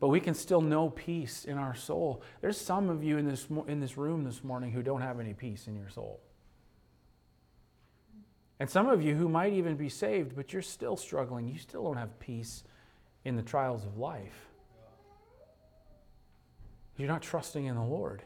But 0.00 0.08
we 0.08 0.18
can 0.18 0.32
still 0.32 0.62
know 0.62 0.88
peace 0.88 1.44
in 1.44 1.58
our 1.58 1.74
soul. 1.74 2.22
There's 2.40 2.58
some 2.58 2.88
of 2.88 3.04
you 3.04 3.18
in 3.18 3.26
this, 3.26 3.48
in 3.68 3.80
this 3.80 3.98
room 3.98 4.24
this 4.24 4.42
morning 4.42 4.72
who 4.72 4.82
don't 4.82 5.02
have 5.02 5.20
any 5.20 5.34
peace 5.34 5.66
in 5.66 5.76
your 5.76 5.90
soul. 5.90 6.22
And 8.60 8.70
some 8.70 8.88
of 8.88 9.02
you 9.02 9.14
who 9.14 9.28
might 9.28 9.52
even 9.52 9.76
be 9.76 9.88
saved, 9.88 10.36
but 10.36 10.52
you're 10.52 10.62
still 10.62 10.96
struggling, 10.96 11.48
you 11.48 11.58
still 11.58 11.84
don't 11.84 11.96
have 11.96 12.18
peace 12.20 12.62
in 13.24 13.36
the 13.36 13.42
trials 13.42 13.84
of 13.84 13.98
life. 13.98 14.46
You're 16.96 17.08
not 17.08 17.22
trusting 17.22 17.66
in 17.66 17.74
the 17.74 17.82
Lord. 17.82 18.22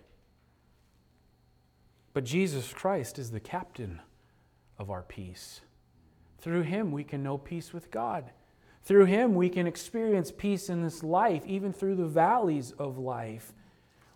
But 2.12 2.24
Jesus 2.24 2.72
Christ 2.72 3.18
is 3.18 3.31
the 3.31 3.41
captain 3.41 4.01
of 4.79 4.91
our 4.91 5.03
peace. 5.03 5.61
Through 6.41 6.62
him, 6.62 6.93
we 6.93 7.05
can 7.05 7.22
know 7.22 7.39
peace 7.39 7.72
with 7.72 7.91
God. 7.91 8.31
Through 8.85 9.07
him, 9.07 9.35
we 9.35 9.49
can 9.49 9.66
experience 9.66 10.33
peace 10.37 10.68
in 10.68 10.83
this 10.83 11.03
life, 11.03 11.45
even 11.47 11.72
through 11.72 11.97
the 11.97 12.07
valleys 12.07 12.72
of 12.72 12.99
life. 12.99 13.53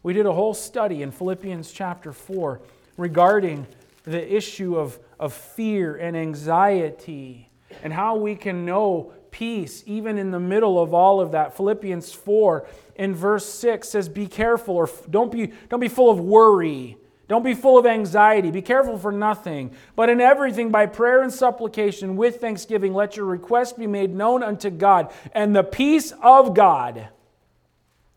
We 0.02 0.12
did 0.12 0.26
a 0.26 0.32
whole 0.32 0.54
study 0.54 1.02
in 1.02 1.10
Philippians 1.10 1.70
chapter 1.72 2.12
4 2.12 2.60
regarding 2.96 3.66
the 4.04 4.34
issue 4.34 4.76
of, 4.76 4.98
of 5.22 5.32
fear 5.32 5.94
and 5.94 6.16
anxiety 6.16 7.48
and 7.84 7.92
how 7.92 8.16
we 8.16 8.34
can 8.34 8.66
know 8.66 9.12
peace 9.30 9.84
even 9.86 10.18
in 10.18 10.32
the 10.32 10.40
middle 10.40 10.82
of 10.82 10.92
all 10.92 11.20
of 11.20 11.30
that. 11.30 11.56
Philippians 11.56 12.12
4 12.12 12.66
in 12.96 13.14
verse 13.14 13.46
6 13.46 13.88
says, 13.88 14.08
Be 14.08 14.26
careful 14.26 14.74
or 14.74 14.90
don't 15.08 15.30
be, 15.30 15.52
don't 15.68 15.78
be 15.78 15.88
full 15.88 16.10
of 16.10 16.18
worry. 16.18 16.98
Don't 17.28 17.44
be 17.44 17.54
full 17.54 17.78
of 17.78 17.86
anxiety. 17.86 18.50
Be 18.50 18.62
careful 18.62 18.98
for 18.98 19.12
nothing. 19.12 19.74
But 19.94 20.10
in 20.10 20.20
everything, 20.20 20.70
by 20.70 20.86
prayer 20.86 21.22
and 21.22 21.32
supplication, 21.32 22.16
with 22.16 22.40
thanksgiving, 22.40 22.92
let 22.92 23.16
your 23.16 23.24
requests 23.24 23.74
be 23.74 23.86
made 23.86 24.12
known 24.12 24.42
unto 24.42 24.70
God. 24.70 25.12
And 25.32 25.54
the 25.54 25.62
peace 25.62 26.12
of 26.20 26.52
God, 26.52 27.08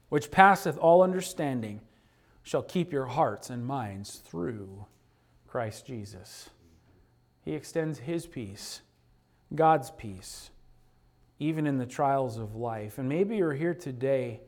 which 0.09 0.31
passeth 0.31 0.77
all 0.79 1.03
understanding, 1.03 1.81
shall 2.41 2.63
keep 2.63 2.91
your 2.91 3.05
hearts 3.05 3.51
and 3.51 3.65
minds 3.65 4.21
through 4.25 4.85
Christ 5.47 5.85
Jesus. 5.85 6.49
He 7.45 7.53
extends 7.53 7.99
His 7.99 8.25
peace, 8.25 8.81
God's 9.53 9.91
peace, 9.91 10.49
even 11.37 11.67
in 11.67 11.77
the 11.77 11.85
trials 11.85 12.37
of 12.37 12.55
life. 12.55 12.97
And 12.97 13.07
maybe 13.07 13.37
you're 13.37 13.53
here 13.53 13.75
today 13.75 14.41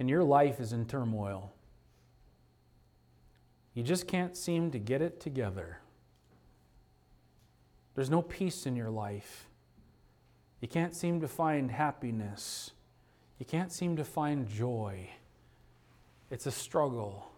and 0.00 0.10
your 0.10 0.24
life 0.24 0.60
is 0.60 0.72
in 0.72 0.86
turmoil. 0.86 1.52
You 3.74 3.84
just 3.84 4.08
can't 4.08 4.36
seem 4.36 4.72
to 4.72 4.78
get 4.78 5.00
it 5.00 5.20
together. 5.20 5.78
There's 7.94 8.10
no 8.10 8.22
peace 8.22 8.66
in 8.66 8.74
your 8.74 8.90
life. 8.90 9.46
You 10.60 10.68
can't 10.68 10.94
seem 10.94 11.20
to 11.20 11.28
find 11.28 11.70
happiness. 11.70 12.72
You 13.38 13.46
can't 13.46 13.72
seem 13.72 13.96
to 13.96 14.04
find 14.04 14.48
joy. 14.48 15.10
It's 16.30 16.46
a 16.46 16.50
struggle. 16.50 17.29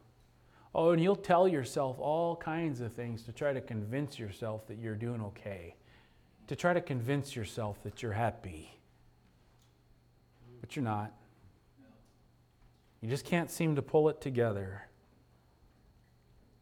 Oh, 0.74 0.90
and 0.90 1.02
you'll 1.02 1.16
tell 1.16 1.46
yourself 1.46 1.98
all 1.98 2.34
kinds 2.36 2.80
of 2.80 2.92
things 2.92 3.22
to 3.24 3.32
try 3.32 3.52
to 3.52 3.60
convince 3.60 4.18
yourself 4.18 4.66
that 4.68 4.78
you're 4.78 4.94
doing 4.94 5.20
okay, 5.20 5.76
to 6.46 6.56
try 6.56 6.72
to 6.72 6.80
convince 6.80 7.36
yourself 7.36 7.82
that 7.82 8.02
you're 8.02 8.12
happy. 8.12 8.70
But 10.60 10.74
you're 10.74 10.84
not. 10.84 11.12
You 13.02 13.08
just 13.08 13.24
can't 13.24 13.50
seem 13.50 13.76
to 13.76 13.82
pull 13.82 14.08
it 14.08 14.20
together. 14.20 14.88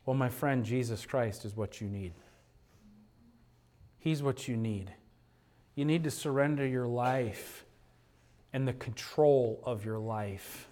Well, 0.07 0.17
my 0.17 0.29
friend, 0.29 0.65
Jesus 0.65 1.07
Christ 1.07 1.45
is 1.45 1.55
what 1.55 1.81
you 1.81 1.87
need. 1.87 2.15
He's 3.99 4.23
what 4.23 4.49
you 4.49 4.57
need. 4.57 4.91
You 5.75 5.85
need 5.85 6.03
to 6.05 6.11
surrender 6.11 6.67
your 6.67 6.89
life 6.89 7.65
and 8.53 8.67
the 8.67 8.73
control 8.73 9.61
of 9.63 9.85
your 9.85 9.99
life 9.99 10.69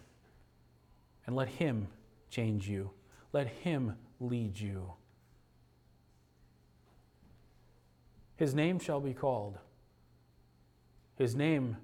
and 1.26 1.36
let 1.36 1.48
Him 1.48 1.88
change 2.30 2.68
you. 2.68 2.90
Let 3.32 3.48
Him 3.48 3.94
lead 4.20 4.58
you. 4.58 4.92
His 8.36 8.54
name 8.54 8.78
shall 8.78 9.00
be 9.00 9.14
called. 9.14 9.58
His 11.16 11.34
name 11.34 11.76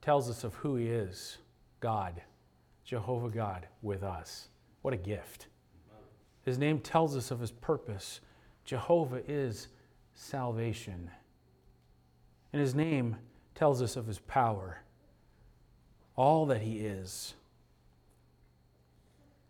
tells 0.00 0.30
us 0.30 0.44
of 0.44 0.54
who 0.54 0.76
He 0.76 0.86
is 0.86 1.38
God, 1.80 2.22
Jehovah 2.84 3.30
God 3.30 3.66
with 3.82 4.02
us. 4.02 4.48
What 4.82 4.94
a 4.94 4.96
gift. 4.96 5.48
His 6.44 6.58
name 6.58 6.78
tells 6.78 7.16
us 7.16 7.32
of 7.32 7.40
His 7.40 7.50
purpose. 7.50 8.20
Jehovah 8.64 9.22
is 9.26 9.68
salvation. 10.14 11.10
And 12.52 12.62
His 12.62 12.74
name 12.74 13.16
tells 13.56 13.82
us 13.82 13.96
of 13.96 14.06
His 14.06 14.20
power, 14.20 14.82
all 16.14 16.46
that 16.46 16.62
He 16.62 16.78
is. 16.78 17.34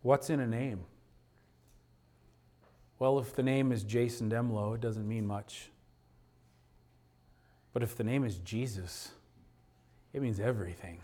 What's 0.01 0.31
in 0.31 0.41
a 0.41 0.47
name? 0.47 0.81
Well, 2.99 3.19
if 3.19 3.35
the 3.35 3.43
name 3.43 3.73
is 3.73 3.83
Jason 3.83 4.31
Demlo, 4.31 4.75
it 4.75 4.81
doesn't 4.81 5.07
mean 5.07 5.27
much. 5.27 5.71
But 7.73 7.83
if 7.83 7.97
the 7.97 8.05
name 8.05 8.25
is 8.25 8.39
Jesus, 8.39 9.11
it 10.15 10.23
means 10.23 10.41
everything. 10.41 11.01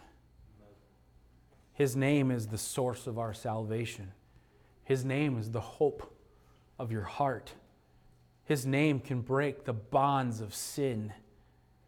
His 1.74 1.94
name 1.94 2.30
is 2.30 2.46
the 2.46 2.58
source 2.58 3.06
of 3.06 3.18
our 3.18 3.34
salvation. 3.34 4.12
His 4.84 5.04
name 5.04 5.38
is 5.38 5.50
the 5.50 5.60
hope 5.60 6.14
of 6.78 6.90
your 6.90 7.02
heart. 7.02 7.52
His 8.44 8.64
name 8.66 9.00
can 9.00 9.20
break 9.20 9.64
the 9.64 9.72
bonds 9.72 10.40
of 10.40 10.54
sin. 10.54 11.12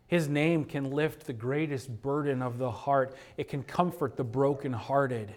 His 0.07 0.29
name 0.29 0.65
can 0.65 0.91
lift 0.91 1.27
the 1.27 1.33
greatest 1.33 2.03
burden 2.03 2.43
of 2.43 2.59
the 2.59 2.71
heart. 2.71 3.17
It 3.37 3.49
can 3.49 3.63
comfort 3.63 4.17
the 4.17 4.25
brokenhearted. 4.25 5.35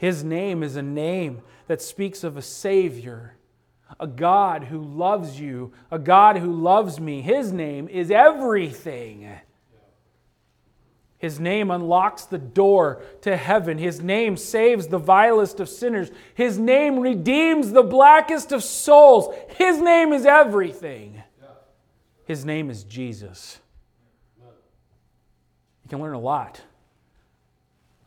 His 0.00 0.24
name 0.24 0.62
is 0.62 0.76
a 0.76 0.82
name 0.82 1.42
that 1.66 1.82
speaks 1.82 2.24
of 2.24 2.38
a 2.38 2.42
Savior, 2.42 3.36
a 4.00 4.06
God 4.06 4.64
who 4.64 4.80
loves 4.80 5.38
you, 5.38 5.74
a 5.90 5.98
God 5.98 6.38
who 6.38 6.50
loves 6.50 6.98
me. 6.98 7.20
His 7.20 7.52
name 7.52 7.86
is 7.86 8.10
everything. 8.10 9.28
His 11.18 11.38
name 11.38 11.70
unlocks 11.70 12.24
the 12.24 12.38
door 12.38 13.02
to 13.20 13.36
heaven. 13.36 13.76
His 13.76 14.00
name 14.00 14.38
saves 14.38 14.86
the 14.86 14.96
vilest 14.96 15.60
of 15.60 15.68
sinners. 15.68 16.10
His 16.32 16.58
name 16.58 16.98
redeems 16.98 17.70
the 17.70 17.82
blackest 17.82 18.52
of 18.52 18.64
souls. 18.64 19.34
His 19.58 19.82
name 19.82 20.14
is 20.14 20.24
everything. 20.24 21.22
His 22.24 22.46
name 22.46 22.70
is 22.70 22.84
Jesus. 22.84 23.58
You 24.38 25.90
can 25.90 26.00
learn 26.00 26.14
a 26.14 26.18
lot 26.18 26.62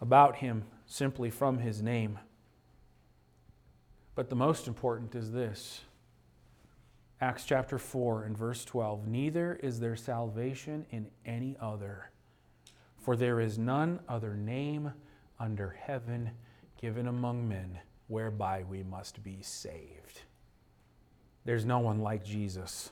about 0.01 0.37
him 0.37 0.63
simply 0.93 1.31
from 1.31 1.57
his 1.57 1.81
name. 1.81 2.19
But 4.13 4.29
the 4.29 4.35
most 4.35 4.67
important 4.67 5.15
is 5.15 5.31
this 5.31 5.81
Acts 7.19 7.45
chapter 7.45 7.79
4 7.79 8.25
and 8.25 8.37
verse 8.37 8.63
12 8.63 9.07
Neither 9.07 9.55
is 9.63 9.79
there 9.79 9.95
salvation 9.95 10.85
in 10.91 11.07
any 11.25 11.57
other, 11.59 12.11
for 12.99 13.15
there 13.15 13.39
is 13.39 13.57
none 13.57 14.01
other 14.07 14.35
name 14.35 14.93
under 15.39 15.75
heaven 15.81 16.29
given 16.79 17.07
among 17.07 17.49
men 17.49 17.79
whereby 18.07 18.63
we 18.69 18.83
must 18.83 19.23
be 19.23 19.39
saved. 19.41 20.21
There's 21.43 21.65
no 21.65 21.79
one 21.79 22.01
like 22.01 22.23
Jesus. 22.23 22.91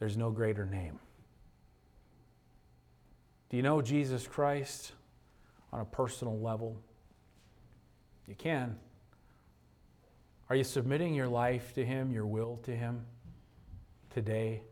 There's 0.00 0.16
no 0.16 0.32
greater 0.32 0.66
name. 0.66 0.98
Do 3.50 3.56
you 3.56 3.62
know 3.62 3.80
Jesus 3.82 4.26
Christ? 4.26 4.94
On 5.72 5.80
a 5.80 5.84
personal 5.84 6.38
level? 6.38 6.76
You 8.26 8.34
can. 8.34 8.76
Are 10.50 10.56
you 10.56 10.64
submitting 10.64 11.14
your 11.14 11.28
life 11.28 11.72
to 11.74 11.84
Him, 11.84 12.12
your 12.12 12.26
will 12.26 12.58
to 12.64 12.76
Him 12.76 13.06
today? 14.10 14.62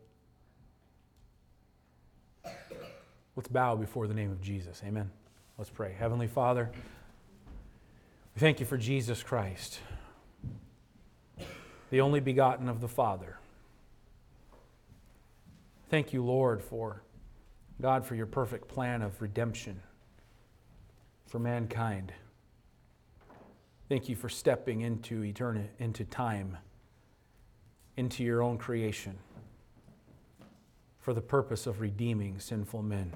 Let's 3.35 3.49
bow 3.49 3.75
before 3.75 4.07
the 4.07 4.13
name 4.13 4.31
of 4.31 4.41
Jesus. 4.41 4.81
Amen. 4.85 5.09
Let's 5.57 5.69
pray. 5.69 5.95
Heavenly 5.97 6.27
Father, 6.27 6.69
we 8.35 8.39
thank 8.39 8.59
you 8.59 8.65
for 8.65 8.77
Jesus 8.77 9.23
Christ, 9.23 9.79
the 11.89 12.01
only 12.01 12.19
begotten 12.19 12.69
of 12.69 12.81
the 12.81 12.87
Father. 12.87 13.37
Thank 15.89 16.13
you, 16.13 16.23
Lord, 16.23 16.61
for 16.61 17.03
God, 17.81 18.05
for 18.05 18.15
your 18.15 18.27
perfect 18.27 18.67
plan 18.67 19.01
of 19.01 19.21
redemption 19.21 19.81
for 21.31 21.39
mankind. 21.39 22.11
Thank 23.87 24.09
you 24.09 24.17
for 24.17 24.27
stepping 24.27 24.81
into 24.81 25.23
eternity, 25.23 25.69
into 25.79 26.03
time, 26.03 26.57
into 27.95 28.21
your 28.21 28.43
own 28.43 28.57
creation, 28.57 29.17
for 30.99 31.13
the 31.13 31.21
purpose 31.21 31.67
of 31.67 31.79
redeeming 31.79 32.37
sinful 32.41 32.83
men. 32.83 33.13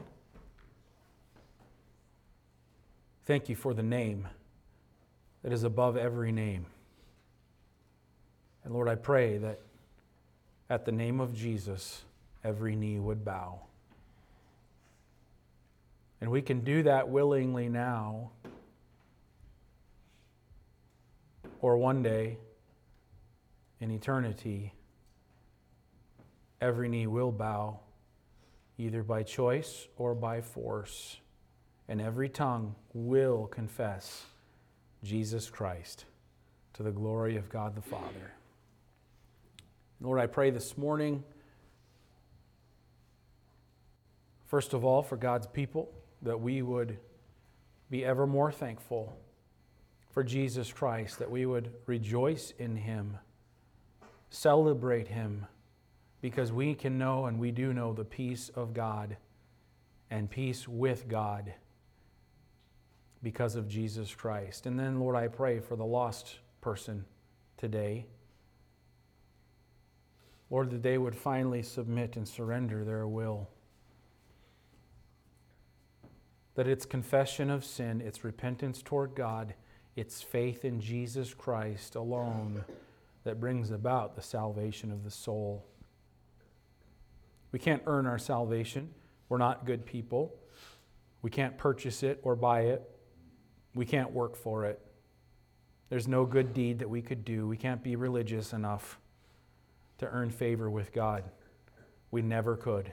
Thank 3.26 3.50
you 3.50 3.56
for 3.56 3.74
the 3.74 3.84
name 3.84 4.30
that 5.44 5.52
is 5.52 5.64
above 5.64 5.98
every 5.98 6.32
name. 6.32 6.68
And 8.64 8.74
Lord, 8.74 8.88
I 8.88 8.96
pray 8.96 9.40
that 9.40 9.60
at 10.70 10.86
the 10.86 10.94
name 10.94 11.20
of 11.20 11.36
Jesus, 11.36 12.04
every 12.46 12.78
knee 12.78 12.98
would 12.98 13.26
bow. 13.26 13.65
And 16.22 16.32
we 16.32 16.42
can 16.42 16.62
do 16.62 16.84
that 16.84 17.10
willingly 17.10 17.70
now. 17.70 18.32
Or 21.62 21.78
one 21.78 22.04
day 22.04 22.38
in 23.80 23.92
eternity, 23.92 24.74
every 26.62 26.90
knee 26.90 27.08
will 27.08 27.32
bow, 27.32 27.80
either 28.78 29.04
by 29.04 29.24
choice 29.24 29.88
or 29.98 30.16
by 30.16 30.42
force, 30.42 31.18
and 31.88 32.02
every 32.02 32.30
tongue 32.30 32.76
will 32.94 33.48
confess 33.48 34.26
Jesus 35.04 35.50
Christ 35.50 36.06
to 36.74 36.84
the 36.84 36.92
glory 36.92 37.38
of 37.38 37.50
God 37.50 37.76
the 37.76 37.82
Father. 37.82 38.34
Lord, 40.02 40.20
I 40.20 40.28
pray 40.28 40.50
this 40.50 40.78
morning, 40.78 41.24
first 44.48 44.74
of 44.74 44.84
all, 44.84 45.02
for 45.02 45.16
God's 45.16 45.48
people 45.48 45.90
that 46.26 46.42
we 46.42 46.62
would 46.62 46.98
be 47.90 48.04
ever 48.04 48.28
more 48.28 48.52
thankful 48.52 49.18
for 50.10 50.24
Jesus 50.24 50.72
Christ, 50.74 51.20
that 51.20 51.32
we 51.32 51.46
would 51.46 51.72
rejoice 51.86 52.54
in 52.58 52.76
Him, 52.76 53.18
celebrate 54.30 55.08
Him, 55.08 55.46
because 56.22 56.52
we 56.52 56.74
can 56.74 56.98
know 56.98 57.26
and 57.26 57.40
we 57.40 57.52
do 57.52 57.74
know 57.74 57.94
the 57.94 58.04
peace 58.04 58.50
of 58.50 58.74
God 58.74 59.18
and 60.10 60.30
peace 60.30 60.68
with 60.68 61.08
God 61.08 61.54
because 63.22 63.56
of 63.56 63.68
Jesus 63.68 64.14
Christ. 64.14 64.66
And 64.66 64.80
then, 64.80 65.00
Lord, 65.00 65.16
I 65.16 65.28
pray 65.28 65.60
for 65.60 65.76
the 65.76 65.86
lost 65.86 66.40
person 66.62 67.06
today. 67.58 68.08
Lord, 70.50 70.72
that 70.72 70.84
they 70.84 70.98
would 70.98 71.16
finally 71.16 71.62
submit 71.62 72.16
and 72.18 72.28
surrender 72.28 72.84
their 72.84 73.08
will 73.08 73.50
that 76.56 76.68
it's 76.68 76.86
confession 76.86 77.50
of 77.50 77.64
sin, 77.64 78.02
it's 78.02 78.24
repentance 78.24 78.82
toward 78.82 79.16
God, 79.16 79.54
it's 79.96 80.22
faith 80.22 80.66
in 80.66 80.82
Jesus 80.82 81.34
Christ 81.34 81.96
alone 81.96 82.66
that 83.24 83.40
brings 83.40 83.72
about 83.72 84.16
the 84.16 84.22
salvation 84.22 84.92
of 84.92 85.04
the 85.04 85.12
soul. 85.12 85.66
We 87.52 87.60
can't 87.60 87.84
earn 87.86 88.06
our 88.06 88.20
salvation. 88.20 88.90
We're 89.30 89.38
not 89.38 89.66
good 89.66 89.86
people. 89.86 90.34
We 91.22 91.30
can't 91.30 91.58
purchase 91.58 92.04
it 92.04 92.20
or 92.24 92.36
buy 92.36 92.62
it. 92.62 92.84
We 93.74 93.86
can't 93.86 94.12
work 94.12 94.36
for 94.36 94.66
it. 94.66 94.80
There's 95.90 96.08
no 96.08 96.26
good 96.26 96.54
deed 96.54 96.80
that 96.80 96.90
we 96.90 97.02
could 97.02 97.26
do. 97.26 97.48
We 97.48 97.58
can't 97.58 97.82
be 97.82 97.96
religious 97.96 98.54
enough 98.54 99.00
to 100.00 100.08
earn 100.08 100.30
favor 100.30 100.70
with 100.70 100.92
God. 100.92 101.24
We 102.12 102.22
never 102.22 102.56
could. 102.56 102.92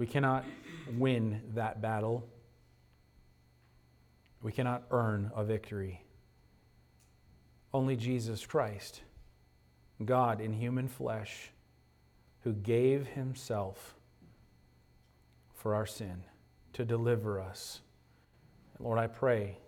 We 0.00 0.06
cannot 0.06 0.46
win 0.96 1.42
that 1.52 1.82
battle. 1.82 2.26
We 4.40 4.50
cannot 4.50 4.84
earn 4.90 5.30
a 5.36 5.44
victory. 5.44 6.00
Only 7.74 7.96
Jesus 7.96 8.46
Christ, 8.46 9.02
God 10.02 10.40
in 10.40 10.54
human 10.54 10.88
flesh, 10.88 11.50
who 12.44 12.54
gave 12.54 13.08
himself 13.08 13.94
for 15.54 15.74
our 15.74 15.84
sin 15.84 16.24
to 16.72 16.86
deliver 16.86 17.38
us. 17.38 17.80
Lord, 18.78 18.98
I 18.98 19.06
pray 19.06 19.58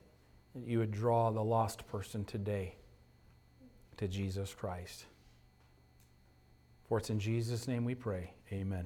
that 0.55 0.66
you 0.66 0.78
would 0.78 0.93
draw 0.93 1.30
the 1.30 1.45
lost 1.45 1.87
person 1.89 2.24
today 2.24 2.76
to 3.99 4.09
Jesus 4.09 4.55
Christ. 4.55 5.05
For 6.89 6.97
it's 6.97 7.11
in 7.11 7.20
Jesus' 7.20 7.68
name 7.68 7.85
we 7.85 7.95
pray. 7.95 8.33
Amen. 8.51 8.80